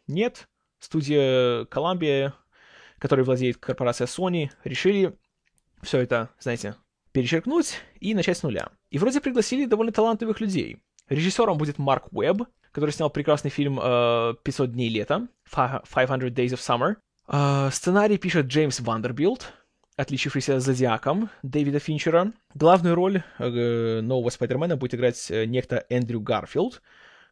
нет, 0.07 0.49
студия 0.79 1.65
Columbia, 1.65 2.33
которой 2.99 3.23
владеет 3.23 3.57
корпорация 3.57 4.07
Sony, 4.07 4.51
решили 4.63 5.17
все 5.83 5.99
это, 5.99 6.31
знаете, 6.39 6.77
перечеркнуть 7.13 7.81
и 8.01 8.15
начать 8.15 8.39
с 8.39 8.43
нуля. 8.43 8.71
И 8.91 8.99
вроде 8.99 9.21
пригласили 9.21 9.67
довольно 9.67 9.93
талантливых 9.93 10.41
людей. 10.41 10.83
Режиссером 11.09 11.59
будет 11.59 11.79
Марк 11.79 12.07
Уэбб, 12.13 12.45
который 12.73 12.91
снял 12.91 13.11
прекрасный 13.11 13.51
фильм 13.51 13.81
э, 13.81 13.83
«500 13.83 14.69
дней 14.69 14.89
лета», 14.89 15.29
«500 15.53 15.85
Days 16.31 16.55
of 16.55 16.61
Summer». 16.61 16.97
Э, 17.29 17.71
сценарий 17.73 18.17
пишет 18.17 18.47
Джеймс 18.47 18.81
Вандербилд, 18.81 19.53
отличившийся 19.97 20.61
«Зодиаком» 20.61 21.31
Дэвида 21.43 21.81
Финчера. 21.81 22.33
Главную 22.55 22.95
роль 22.95 23.23
э, 23.39 24.01
нового 24.01 24.31
Спайдермена 24.31 24.77
будет 24.77 24.95
играть 24.95 25.31
э, 25.31 25.47
некто 25.47 25.85
Эндрю 25.89 26.21
Гарфилд, 26.21 26.81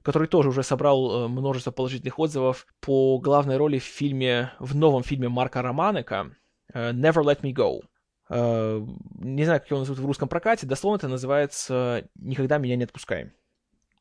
который 0.03 0.29
тоже 0.29 0.49
уже 0.49 0.63
собрал 0.63 1.27
э, 1.27 1.29
множество 1.29 1.71
положительных 1.71 2.19
отзывов 2.19 2.67
по 2.81 3.19
главной 3.19 3.57
роли 3.57 3.79
в 3.79 3.85
фильме, 3.85 4.53
в 4.59 4.75
новом 4.75 5.03
фильме 5.03 5.29
Марка 5.29 5.63
Романека 5.63 6.33
э, 6.73 6.93
«Never 6.93 7.23
Let 7.23 7.43
Me 7.43 7.53
Go». 7.53 7.83
Э, 8.31 8.85
не 9.19 9.45
знаю, 9.45 9.61
как 9.61 9.71
его 9.71 9.81
назовут 9.81 10.01
в 10.01 10.07
русском 10.07 10.29
прокате, 10.29 10.67
дословно 10.67 10.99
это 10.99 11.09
называется 11.09 12.09
«Никогда 12.17 12.59
меня 12.59 12.77
не 12.77 12.85
отпускай». 12.85 13.33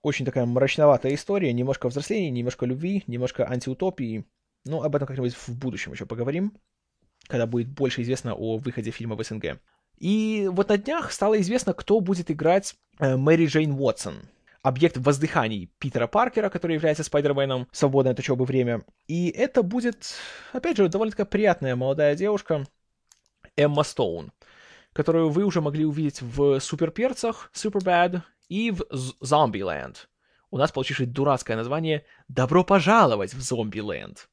Очень 0.02 0.26
такая 0.26 0.46
мрачноватая 0.46 1.14
история, 1.14 1.54
немножко 1.54 1.90
взросления, 1.90 2.30
немножко 2.30 2.66
любви, 2.66 3.04
немножко 3.08 3.50
антиутопии. 3.50 4.26
Ну, 4.66 4.84
об 4.84 4.96
этом 4.96 5.08
как-нибудь 5.08 5.34
в 5.34 5.58
будущем 5.58 5.94
еще 5.94 6.06
поговорим, 6.06 6.54
когда 7.28 7.48
будет 7.48 7.70
больше 7.70 8.02
известно 8.02 8.34
о 8.34 8.58
выходе 8.58 8.92
фильма 8.92 9.16
в 9.16 9.24
СНГ. 9.24 9.60
И 9.98 10.48
вот 10.52 10.70
на 10.70 10.78
днях 10.78 11.12
стало 11.12 11.40
известно, 11.42 11.74
кто 11.74 12.00
будет 12.00 12.30
играть 12.30 12.76
э, 13.00 13.16
Мэри 13.16 13.48
Джейн 13.48 13.72
Уотсон, 13.72 14.30
объект 14.62 14.98
воздыханий 14.98 15.74
Питера 15.80 16.08
Паркера, 16.08 16.50
который 16.50 16.74
является 16.74 17.04
Спайдерменом, 17.04 17.68
свободное 17.72 18.14
от 18.14 18.20
учебы 18.20 18.46
время. 18.46 18.84
И 19.08 19.30
это 19.30 19.64
будет, 19.64 20.14
опять 20.54 20.78
же, 20.78 20.88
довольно-таки 20.88 21.28
приятная 21.28 21.76
молодая 21.76 22.16
девушка, 22.16 22.66
Эмма 23.58 23.84
Стоун, 23.84 24.32
которую 24.94 25.30
вы 25.30 25.44
уже 25.44 25.62
могли 25.62 25.86
увидеть 25.86 26.22
в 26.22 26.60
Суперперцах, 26.60 27.52
Superbad 27.54 28.22
и 28.50 28.72
в 28.72 28.86
Зомбиленд. 29.20 30.10
У 30.50 30.58
нас 30.58 30.72
получившее 30.72 31.08
дурацкое 31.08 31.58
название 31.58 32.06
«Добро 32.30 32.64
пожаловать 32.64 33.34
в 33.34 33.42
Зомбиленд». 33.42 34.30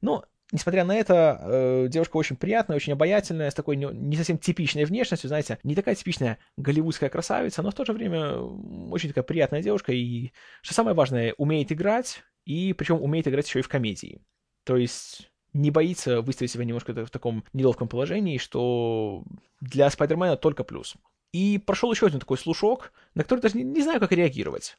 Но, 0.00 0.24
несмотря 0.52 0.84
на 0.84 0.96
это, 0.96 1.40
э, 1.42 1.88
девушка 1.88 2.16
очень 2.16 2.36
приятная, 2.36 2.76
очень 2.76 2.94
обаятельная, 2.94 3.50
с 3.50 3.54
такой 3.54 3.76
не, 3.76 3.86
не 3.86 4.16
совсем 4.16 4.38
типичной 4.38 4.84
внешностью, 4.84 5.28
знаете, 5.28 5.58
не 5.62 5.74
такая 5.74 5.94
типичная 5.94 6.38
голливудская 6.56 7.10
красавица, 7.10 7.62
но 7.62 7.70
в 7.70 7.74
то 7.74 7.84
же 7.84 7.92
время 7.92 8.38
очень 8.38 9.08
такая 9.08 9.24
приятная 9.24 9.62
девушка 9.62 9.92
и, 9.92 10.32
что 10.62 10.74
самое 10.74 10.96
важное, 10.96 11.34
умеет 11.36 11.70
играть, 11.72 12.22
и 12.46 12.72
причем 12.72 13.02
умеет 13.02 13.28
играть 13.28 13.46
еще 13.46 13.60
и 13.60 13.62
в 13.62 13.68
комедии. 13.68 14.22
То 14.64 14.76
есть 14.76 15.30
не 15.54 15.70
боится 15.70 16.20
выставить 16.20 16.50
себя 16.50 16.64
немножко 16.64 16.92
в 17.06 17.10
таком 17.10 17.44
неловком 17.52 17.88
положении, 17.88 18.38
что 18.38 19.24
для 19.60 19.88
Спайдермена 19.88 20.36
только 20.36 20.64
плюс. 20.64 20.94
И 21.32 21.58
прошел 21.58 21.90
еще 21.90 22.06
один 22.06 22.20
такой 22.20 22.36
слушок, 22.36 22.92
на 23.14 23.22
который 23.22 23.40
даже 23.40 23.56
не, 23.56 23.64
не 23.64 23.82
знаю, 23.82 24.00
как 24.00 24.12
реагировать. 24.12 24.76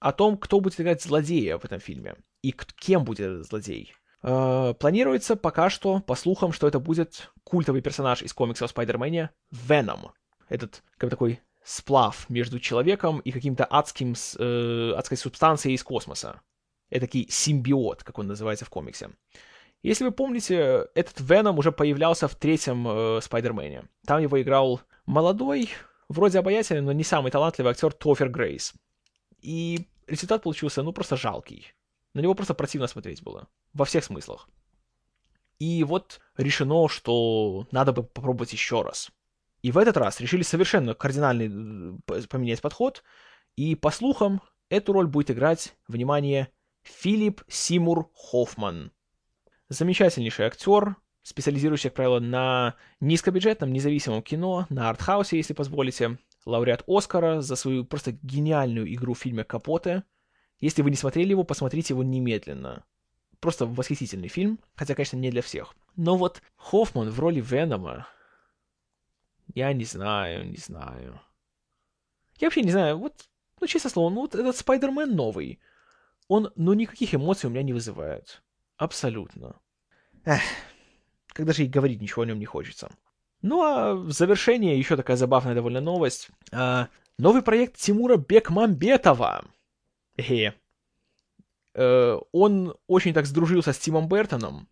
О 0.00 0.12
том, 0.12 0.36
кто 0.36 0.60
будет 0.60 0.80
играть 0.80 1.02
злодея 1.02 1.58
в 1.58 1.64
этом 1.64 1.78
фильме. 1.78 2.16
И 2.42 2.52
кем 2.52 3.04
будет 3.04 3.20
этот 3.20 3.46
злодей. 3.46 3.94
Э, 4.22 4.74
планируется 4.78 5.36
пока 5.36 5.70
что, 5.70 6.00
по 6.00 6.14
слухам, 6.14 6.52
что 6.52 6.66
это 6.66 6.80
будет 6.80 7.30
культовый 7.44 7.82
персонаж 7.82 8.22
из 8.22 8.32
комиксов 8.32 8.66
о 8.66 8.68
Спайдермене 8.68 9.30
Веном. 9.50 10.12
Этот, 10.48 10.82
как 10.96 11.10
такой 11.10 11.40
сплав 11.62 12.28
между 12.28 12.60
человеком 12.60 13.20
и 13.20 13.30
каким-то 13.30 13.64
адским, 13.64 14.14
э, 14.38 14.92
адской 14.96 15.16
субстанцией 15.16 15.74
из 15.74 15.82
космоса. 15.82 16.40
Это 16.90 17.06
такой 17.06 17.26
симбиот, 17.28 18.04
как 18.04 18.18
он 18.18 18.26
называется 18.26 18.64
в 18.64 18.70
комиксе. 18.70 19.10
Если 19.84 20.02
вы 20.02 20.12
помните, 20.12 20.88
этот 20.94 21.20
Веном 21.20 21.58
уже 21.58 21.70
появлялся 21.70 22.26
в 22.26 22.34
третьем 22.34 22.88
э, 22.88 23.20
Спайдермене. 23.20 23.84
Там 24.06 24.22
его 24.22 24.40
играл 24.40 24.80
молодой, 25.04 25.68
вроде 26.08 26.38
обаятельный, 26.38 26.80
но 26.80 26.92
не 26.92 27.04
самый 27.04 27.30
талантливый 27.30 27.72
актер 27.72 27.92
Тофер 27.92 28.30
Грейс. 28.30 28.72
И 29.42 29.86
результат 30.06 30.42
получился, 30.42 30.82
ну, 30.82 30.94
просто 30.94 31.18
жалкий. 31.18 31.74
На 32.14 32.20
него 32.20 32.32
просто 32.34 32.54
противно 32.54 32.86
смотреть 32.86 33.22
было. 33.22 33.46
Во 33.74 33.84
всех 33.84 34.04
смыслах. 34.04 34.48
И 35.58 35.84
вот 35.84 36.22
решено, 36.38 36.88
что 36.88 37.66
надо 37.70 37.92
бы 37.92 38.04
попробовать 38.04 38.54
еще 38.54 38.80
раз. 38.80 39.10
И 39.60 39.70
в 39.70 39.76
этот 39.76 39.98
раз 39.98 40.18
решили 40.18 40.44
совершенно 40.44 40.94
кардинально 40.94 42.00
э, 42.08 42.22
поменять 42.30 42.62
подход. 42.62 43.04
И 43.54 43.74
по 43.74 43.90
слухам, 43.90 44.40
эту 44.70 44.94
роль 44.94 45.08
будет 45.08 45.30
играть, 45.30 45.76
внимание, 45.88 46.48
Филипп 46.84 47.42
Симур 47.48 48.10
Хоффман. 48.14 48.90
Замечательнейший 49.68 50.46
актер, 50.46 50.96
специализирующий, 51.22 51.90
как 51.90 51.96
правило, 51.96 52.20
на 52.20 52.74
низкобюджетном, 53.00 53.72
независимом 53.72 54.22
кино, 54.22 54.66
на 54.68 54.90
артхаусе, 54.90 55.36
если 55.36 55.54
позволите. 55.54 56.18
Лауреат 56.44 56.84
Оскара 56.86 57.40
за 57.40 57.56
свою 57.56 57.84
просто 57.84 58.12
гениальную 58.12 58.92
игру 58.94 59.14
в 59.14 59.18
фильме 59.18 59.44
«Капоте», 59.44 60.04
если 60.60 60.82
вы 60.82 60.90
не 60.90 60.96
смотрели 60.96 61.30
его, 61.30 61.44
посмотрите 61.44 61.94
его 61.94 62.02
немедленно. 62.02 62.84
Просто 63.40 63.66
восхитительный 63.66 64.28
фильм, 64.28 64.58
хотя, 64.74 64.94
конечно, 64.94 65.16
не 65.16 65.30
для 65.30 65.42
всех. 65.42 65.74
Но 65.96 66.16
вот 66.16 66.42
Хоффман 66.56 67.10
в 67.10 67.20
роли 67.20 67.40
Венома... 67.40 68.06
Я 69.54 69.72
не 69.74 69.84
знаю, 69.84 70.48
не 70.48 70.56
знаю. 70.56 71.20
Я 72.38 72.46
вообще 72.46 72.62
не 72.62 72.70
знаю, 72.70 72.98
вот, 72.98 73.28
ну, 73.60 73.66
честно 73.66 73.90
слово, 73.90 74.10
ну, 74.10 74.22
вот 74.22 74.34
этот 74.34 74.56
Спайдермен 74.56 75.14
новый, 75.14 75.60
он, 76.28 76.50
ну, 76.56 76.72
никаких 76.72 77.14
эмоций 77.14 77.48
у 77.48 77.50
меня 77.50 77.62
не 77.62 77.74
вызывает. 77.74 78.42
Абсолютно. 78.84 79.56
Эх, 80.26 80.42
когда 81.28 81.54
же 81.54 81.64
и 81.64 81.68
говорить 81.68 82.02
ничего 82.02 82.22
о 82.22 82.26
нем 82.26 82.38
не 82.38 82.44
хочется. 82.44 82.90
Ну, 83.40 83.62
а 83.62 83.94
в 83.94 84.12
завершение 84.12 84.78
еще 84.78 84.94
такая 84.94 85.16
забавная 85.16 85.54
довольно 85.54 85.80
новость. 85.80 86.28
А, 86.52 86.88
новый 87.18 87.40
проект 87.40 87.78
Тимура 87.78 88.18
Бекмамбетова. 88.18 89.46
Хе. 90.20 90.54
Э, 91.72 92.18
он 92.32 92.76
очень 92.86 93.14
так 93.14 93.24
сдружился 93.24 93.72
с 93.72 93.78
Тимом 93.78 94.06
Бертоном, 94.06 94.68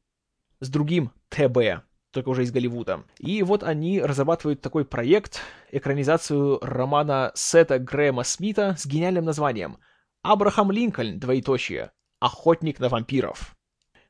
с 0.60 0.68
другим 0.68 1.10
ТБ, 1.30 1.82
только 2.10 2.28
уже 2.28 2.42
из 2.42 2.52
Голливуда. 2.52 3.04
И 3.18 3.42
вот 3.42 3.62
они 3.62 3.98
разрабатывают 3.98 4.60
такой 4.60 4.84
проект, 4.84 5.40
экранизацию 5.70 6.58
романа 6.60 7.32
Сета 7.34 7.78
Грэма 7.78 8.24
Смита 8.24 8.76
с 8.76 8.84
гениальным 8.84 9.24
названием 9.24 9.78
«Абрахам 10.20 10.70
Линкольн, 10.70 11.18
двоеточие, 11.18 11.92
охотник 12.20 12.78
на 12.78 12.90
вампиров». 12.90 13.56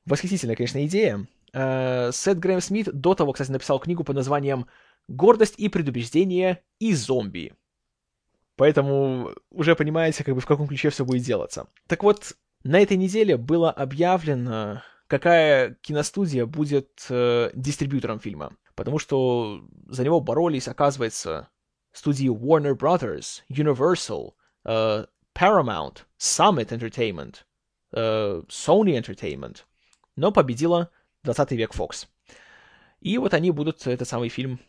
Восхитительная, 0.04 0.56
конечно, 0.56 0.84
идея. 0.86 1.26
Э, 1.52 2.10
Сет 2.12 2.38
Грэм 2.38 2.60
Смит 2.60 2.88
до 2.92 3.14
того, 3.14 3.32
кстати, 3.32 3.50
написал 3.50 3.78
книгу 3.78 4.04
под 4.04 4.16
названием 4.16 4.66
«Гордость 5.08 5.54
и 5.58 5.68
предубеждение 5.68 6.62
и 6.78 6.94
зомби». 6.94 7.54
Поэтому 8.56 9.30
уже 9.50 9.74
понимаете, 9.74 10.24
как 10.24 10.34
бы 10.34 10.40
в 10.40 10.46
каком 10.46 10.68
ключе 10.68 10.90
все 10.90 11.04
будет 11.04 11.22
делаться. 11.22 11.68
Так 11.86 12.02
вот, 12.02 12.34
на 12.64 12.80
этой 12.80 12.96
неделе 12.96 13.36
было 13.36 13.70
объявлено, 13.70 14.82
какая 15.06 15.74
киностудия 15.82 16.46
будет 16.46 17.06
э, 17.08 17.50
дистрибьютором 17.54 18.20
фильма. 18.20 18.56
Потому 18.74 18.98
что 18.98 19.64
за 19.88 20.04
него 20.04 20.20
боролись, 20.20 20.68
оказывается, 20.68 21.48
студии 21.92 22.28
Warner 22.28 22.76
Brothers, 22.76 23.42
Universal, 23.50 24.32
э, 24.64 25.06
Paramount, 25.34 25.98
Summit 26.18 26.68
Entertainment, 26.68 27.36
э, 27.92 28.42
Sony 28.48 28.98
Entertainment. 28.98 29.64
Но 30.16 30.32
победила 30.32 30.90
20 31.24 31.52
век 31.52 31.74
Fox. 31.74 32.06
И 33.00 33.18
вот 33.18 33.34
они 33.34 33.50
будут 33.50 33.86
этот 33.86 34.08
самый 34.08 34.28
фильм 34.28 34.60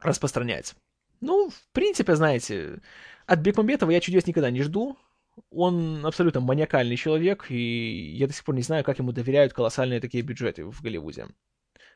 распространять. 0.00 0.74
Ну, 1.20 1.50
в 1.50 1.72
принципе, 1.72 2.16
знаете, 2.16 2.80
от 3.26 3.38
Бекмамбетова 3.40 3.90
я 3.90 4.00
чудес 4.00 4.26
никогда 4.26 4.50
не 4.50 4.62
жду. 4.62 4.96
Он 5.50 6.04
абсолютно 6.04 6.40
маниакальный 6.40 6.96
человек, 6.96 7.46
и 7.48 8.14
я 8.16 8.26
до 8.26 8.32
сих 8.32 8.44
пор 8.44 8.54
не 8.54 8.62
знаю, 8.62 8.84
как 8.84 8.98
ему 8.98 9.12
доверяют 9.12 9.52
колоссальные 9.52 10.00
такие 10.00 10.22
бюджеты 10.22 10.64
в 10.64 10.82
Голливуде. 10.82 11.28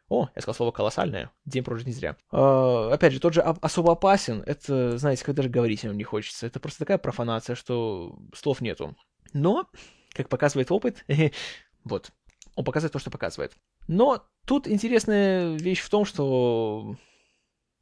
О, 0.09 0.29
я 0.35 0.42
сказал 0.42 0.55
слово 0.55 0.71
колоссальное. 0.71 1.33
День 1.45 1.64
прожит 1.64 1.87
не 1.87 1.92
зря. 1.92 2.16
Э, 2.33 2.90
опять 2.92 3.12
же, 3.12 3.21
тот 3.21 3.35
же 3.35 3.40
особо 3.40 3.92
опасен. 3.92 4.42
Это, 4.47 4.97
знаете, 4.99 5.25
когда 5.25 5.42
даже 5.42 5.49
говорить 5.49 5.85
о 5.85 5.88
нем 5.88 5.97
не 5.97 6.05
хочется. 6.05 6.47
Это 6.47 6.61
просто 6.61 6.81
такая 6.81 6.99
профанация, 6.99 7.57
что 7.57 8.16
слов 8.33 8.61
нету. 8.61 8.97
Но, 9.33 9.69
как 10.12 10.29
показывает 10.29 10.71
опыт, 10.71 11.05
вот, 11.85 12.12
он 12.57 12.64
показывает 12.64 12.92
то, 12.92 12.99
что 12.99 13.11
показывает. 13.11 13.53
Но 13.87 14.27
тут 14.45 14.66
интересная 14.66 15.57
вещь 15.57 15.81
в 15.81 15.88
том, 15.88 16.05
что 16.05 16.97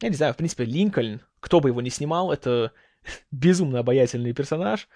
я 0.03 0.11
не 0.11 0.17
знаю, 0.17 0.35
в 0.35 0.37
принципе, 0.37 0.65
Линкольн, 0.65 1.23
кто 1.41 1.61
бы 1.61 1.71
его 1.71 1.81
ни 1.81 1.89
снимал, 1.89 2.31
это 2.31 2.73
безумно 3.31 3.79
обаятельный 3.79 4.35
персонаж. 4.35 4.89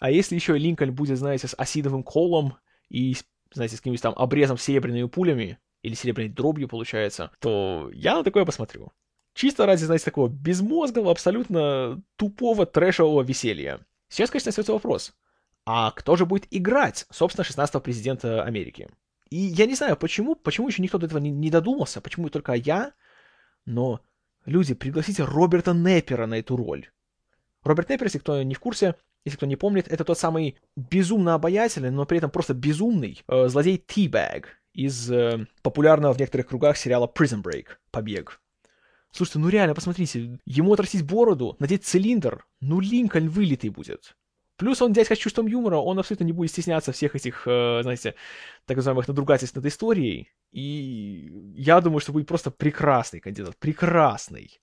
А 0.00 0.10
если 0.10 0.34
еще 0.34 0.56
Линкольн 0.56 0.94
будет, 0.94 1.18
знаете, 1.18 1.48
с 1.48 1.54
осидовым 1.58 2.02
колом 2.02 2.56
и, 2.88 3.14
знаете, 3.52 3.76
с 3.76 3.80
каким-нибудь 3.80 4.02
там 4.02 4.14
обрезом 4.16 4.56
серебряными 4.56 5.08
пулями, 5.08 5.58
или 5.84 5.92
серебряной 5.92 6.30
дробью, 6.30 6.66
получается, 6.66 7.30
то 7.40 7.90
я 7.92 8.16
на 8.16 8.24
такое 8.24 8.46
посмотрю. 8.46 8.90
Чисто 9.34 9.66
ради, 9.66 9.84
знаете, 9.84 10.06
такого 10.06 10.28
безмозглого, 10.28 11.10
абсолютно 11.10 12.02
тупого 12.16 12.64
трэшевого 12.64 13.20
веселья. 13.20 13.80
Сейчас, 14.08 14.30
конечно, 14.30 14.48
остается 14.48 14.72
вопрос. 14.72 15.12
А 15.66 15.90
кто 15.90 16.16
же 16.16 16.24
будет 16.24 16.46
играть, 16.50 17.06
собственно, 17.10 17.44
16-го 17.44 17.80
президента 17.80 18.42
Америки? 18.44 18.88
И 19.30 19.36
я 19.36 19.66
не 19.66 19.74
знаю, 19.74 19.96
почему, 19.96 20.34
почему 20.34 20.68
еще 20.68 20.82
никто 20.82 20.98
до 20.98 21.06
этого 21.06 21.18
не, 21.18 21.30
не 21.30 21.50
додумался, 21.50 22.00
почему 22.00 22.28
только 22.28 22.52
я, 22.52 22.92
но 23.64 24.00
Люди, 24.46 24.74
пригласите 24.74 25.24
Роберта 25.24 25.72
Неппера 25.72 26.26
на 26.26 26.38
эту 26.38 26.56
роль. 26.56 26.90
Роберт 27.62 27.88
Неппер, 27.88 28.06
если 28.06 28.18
кто 28.18 28.42
не 28.42 28.54
в 28.54 28.60
курсе, 28.60 28.96
если 29.24 29.38
кто 29.38 29.46
не 29.46 29.56
помнит, 29.56 29.88
это 29.88 30.04
тот 30.04 30.18
самый 30.18 30.58
безумно 30.76 31.34
обаятельный, 31.34 31.90
но 31.90 32.04
при 32.04 32.18
этом 32.18 32.30
просто 32.30 32.52
безумный 32.52 33.22
э, 33.26 33.48
злодей 33.48 33.78
T-Bag 33.78 34.44
из 34.74 35.10
э, 35.10 35.46
популярного 35.62 36.12
в 36.12 36.18
некоторых 36.18 36.48
кругах 36.48 36.76
сериала 36.76 37.06
Prison 37.06 37.42
Break, 37.42 37.68
Побег. 37.90 38.42
Слушайте, 39.10 39.38
ну 39.38 39.48
реально, 39.48 39.74
посмотрите, 39.74 40.38
ему 40.44 40.74
отрастить 40.74 41.06
бороду, 41.06 41.56
надеть 41.58 41.84
цилиндр, 41.84 42.44
ну 42.60 42.80
Линкольн 42.80 43.30
вылитый 43.30 43.70
будет. 43.70 44.14
Плюс 44.56 44.80
он 44.82 44.92
дядька 44.92 45.16
с 45.16 45.18
чувством 45.18 45.46
юмора, 45.46 45.76
он 45.76 45.98
абсолютно 45.98 46.24
не 46.24 46.32
будет 46.32 46.50
стесняться 46.50 46.92
всех 46.92 47.16
этих, 47.16 47.42
э, 47.46 47.80
знаете, 47.82 48.14
так 48.66 48.76
называемых 48.76 49.08
надругательств 49.08 49.56
над 49.56 49.66
историей. 49.66 50.30
И 50.52 51.28
я 51.56 51.80
думаю, 51.80 52.00
что 52.00 52.12
будет 52.12 52.28
просто 52.28 52.50
прекрасный 52.52 53.20
кандидат. 53.20 53.56
Прекрасный. 53.58 54.60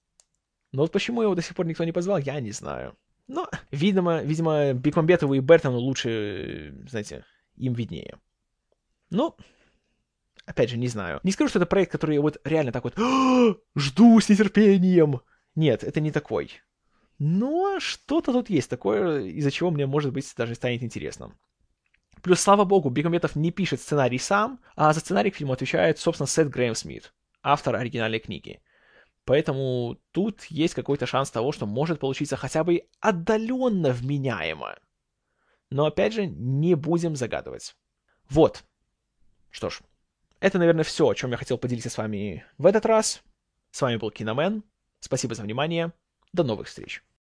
Но 0.71 0.83
вот 0.83 0.91
почему 0.91 1.21
его 1.21 1.35
до 1.35 1.41
сих 1.41 1.55
пор 1.55 1.65
никто 1.65 1.83
не 1.83 1.91
позвал, 1.91 2.19
я 2.19 2.39
не 2.39 2.51
знаю. 2.51 2.95
Но, 3.27 3.49
видимо, 3.71 4.21
видимо, 4.21 4.73
Бекмамбетову 4.73 5.33
и 5.33 5.39
Бертону 5.39 5.77
лучше, 5.77 6.73
знаете, 6.87 7.25
им 7.57 7.73
виднее. 7.73 8.17
Ну, 9.09 9.35
опять 10.45 10.69
же, 10.69 10.77
не 10.77 10.87
знаю. 10.87 11.19
Не 11.23 11.31
скажу, 11.31 11.49
что 11.49 11.59
это 11.59 11.65
проект, 11.65 11.91
который 11.91 12.17
вот 12.19 12.39
реально 12.45 12.71
так 12.71 12.85
вот 12.85 12.95
жду 13.75 14.19
с 14.19 14.29
нетерпением. 14.29 15.21
Нет, 15.55 15.83
это 15.83 15.99
не 15.99 16.11
такой. 16.11 16.61
Но 17.23 17.79
что-то 17.79 18.33
тут 18.33 18.49
есть 18.49 18.67
такое, 18.67 19.21
из-за 19.25 19.51
чего 19.51 19.69
мне, 19.69 19.85
может 19.85 20.11
быть, 20.11 20.33
даже 20.35 20.55
станет 20.55 20.81
интересно. 20.81 21.37
Плюс, 22.23 22.39
слава 22.39 22.65
богу, 22.65 22.89
Бекометов 22.89 23.35
не 23.35 23.51
пишет 23.51 23.79
сценарий 23.79 24.17
сам, 24.17 24.59
а 24.75 24.91
за 24.91 25.01
сценарий 25.01 25.29
к 25.29 25.35
фильму 25.35 25.53
отвечает, 25.53 25.99
собственно, 25.99 26.25
Сет 26.25 26.49
Грэм 26.49 26.73
Смит, 26.73 27.13
автор 27.43 27.75
оригинальной 27.75 28.17
книги. 28.17 28.63
Поэтому 29.23 29.99
тут 30.09 30.45
есть 30.45 30.73
какой-то 30.73 31.05
шанс 31.05 31.29
того, 31.29 31.51
что 31.51 31.67
может 31.67 31.99
получиться 31.99 32.37
хотя 32.37 32.63
бы 32.63 32.87
отдаленно 32.99 33.91
вменяемо. 33.91 34.79
Но 35.69 35.85
опять 35.85 36.13
же, 36.13 36.25
не 36.25 36.73
будем 36.73 37.15
загадывать. 37.15 37.75
Вот. 38.31 38.63
Что 39.51 39.69
ж, 39.69 39.81
это, 40.39 40.57
наверное, 40.57 40.83
все, 40.83 41.07
о 41.07 41.13
чем 41.13 41.29
я 41.29 41.37
хотел 41.37 41.59
поделиться 41.59 41.91
с 41.91 41.99
вами 41.99 42.43
в 42.57 42.65
этот 42.65 42.87
раз. 42.87 43.21
С 43.69 43.79
вами 43.79 43.97
был 43.97 44.09
Киномен. 44.09 44.63
Спасибо 44.99 45.35
за 45.35 45.43
внимание. 45.43 45.93
До 46.33 46.43
новых 46.43 46.67
встреч. 46.67 47.03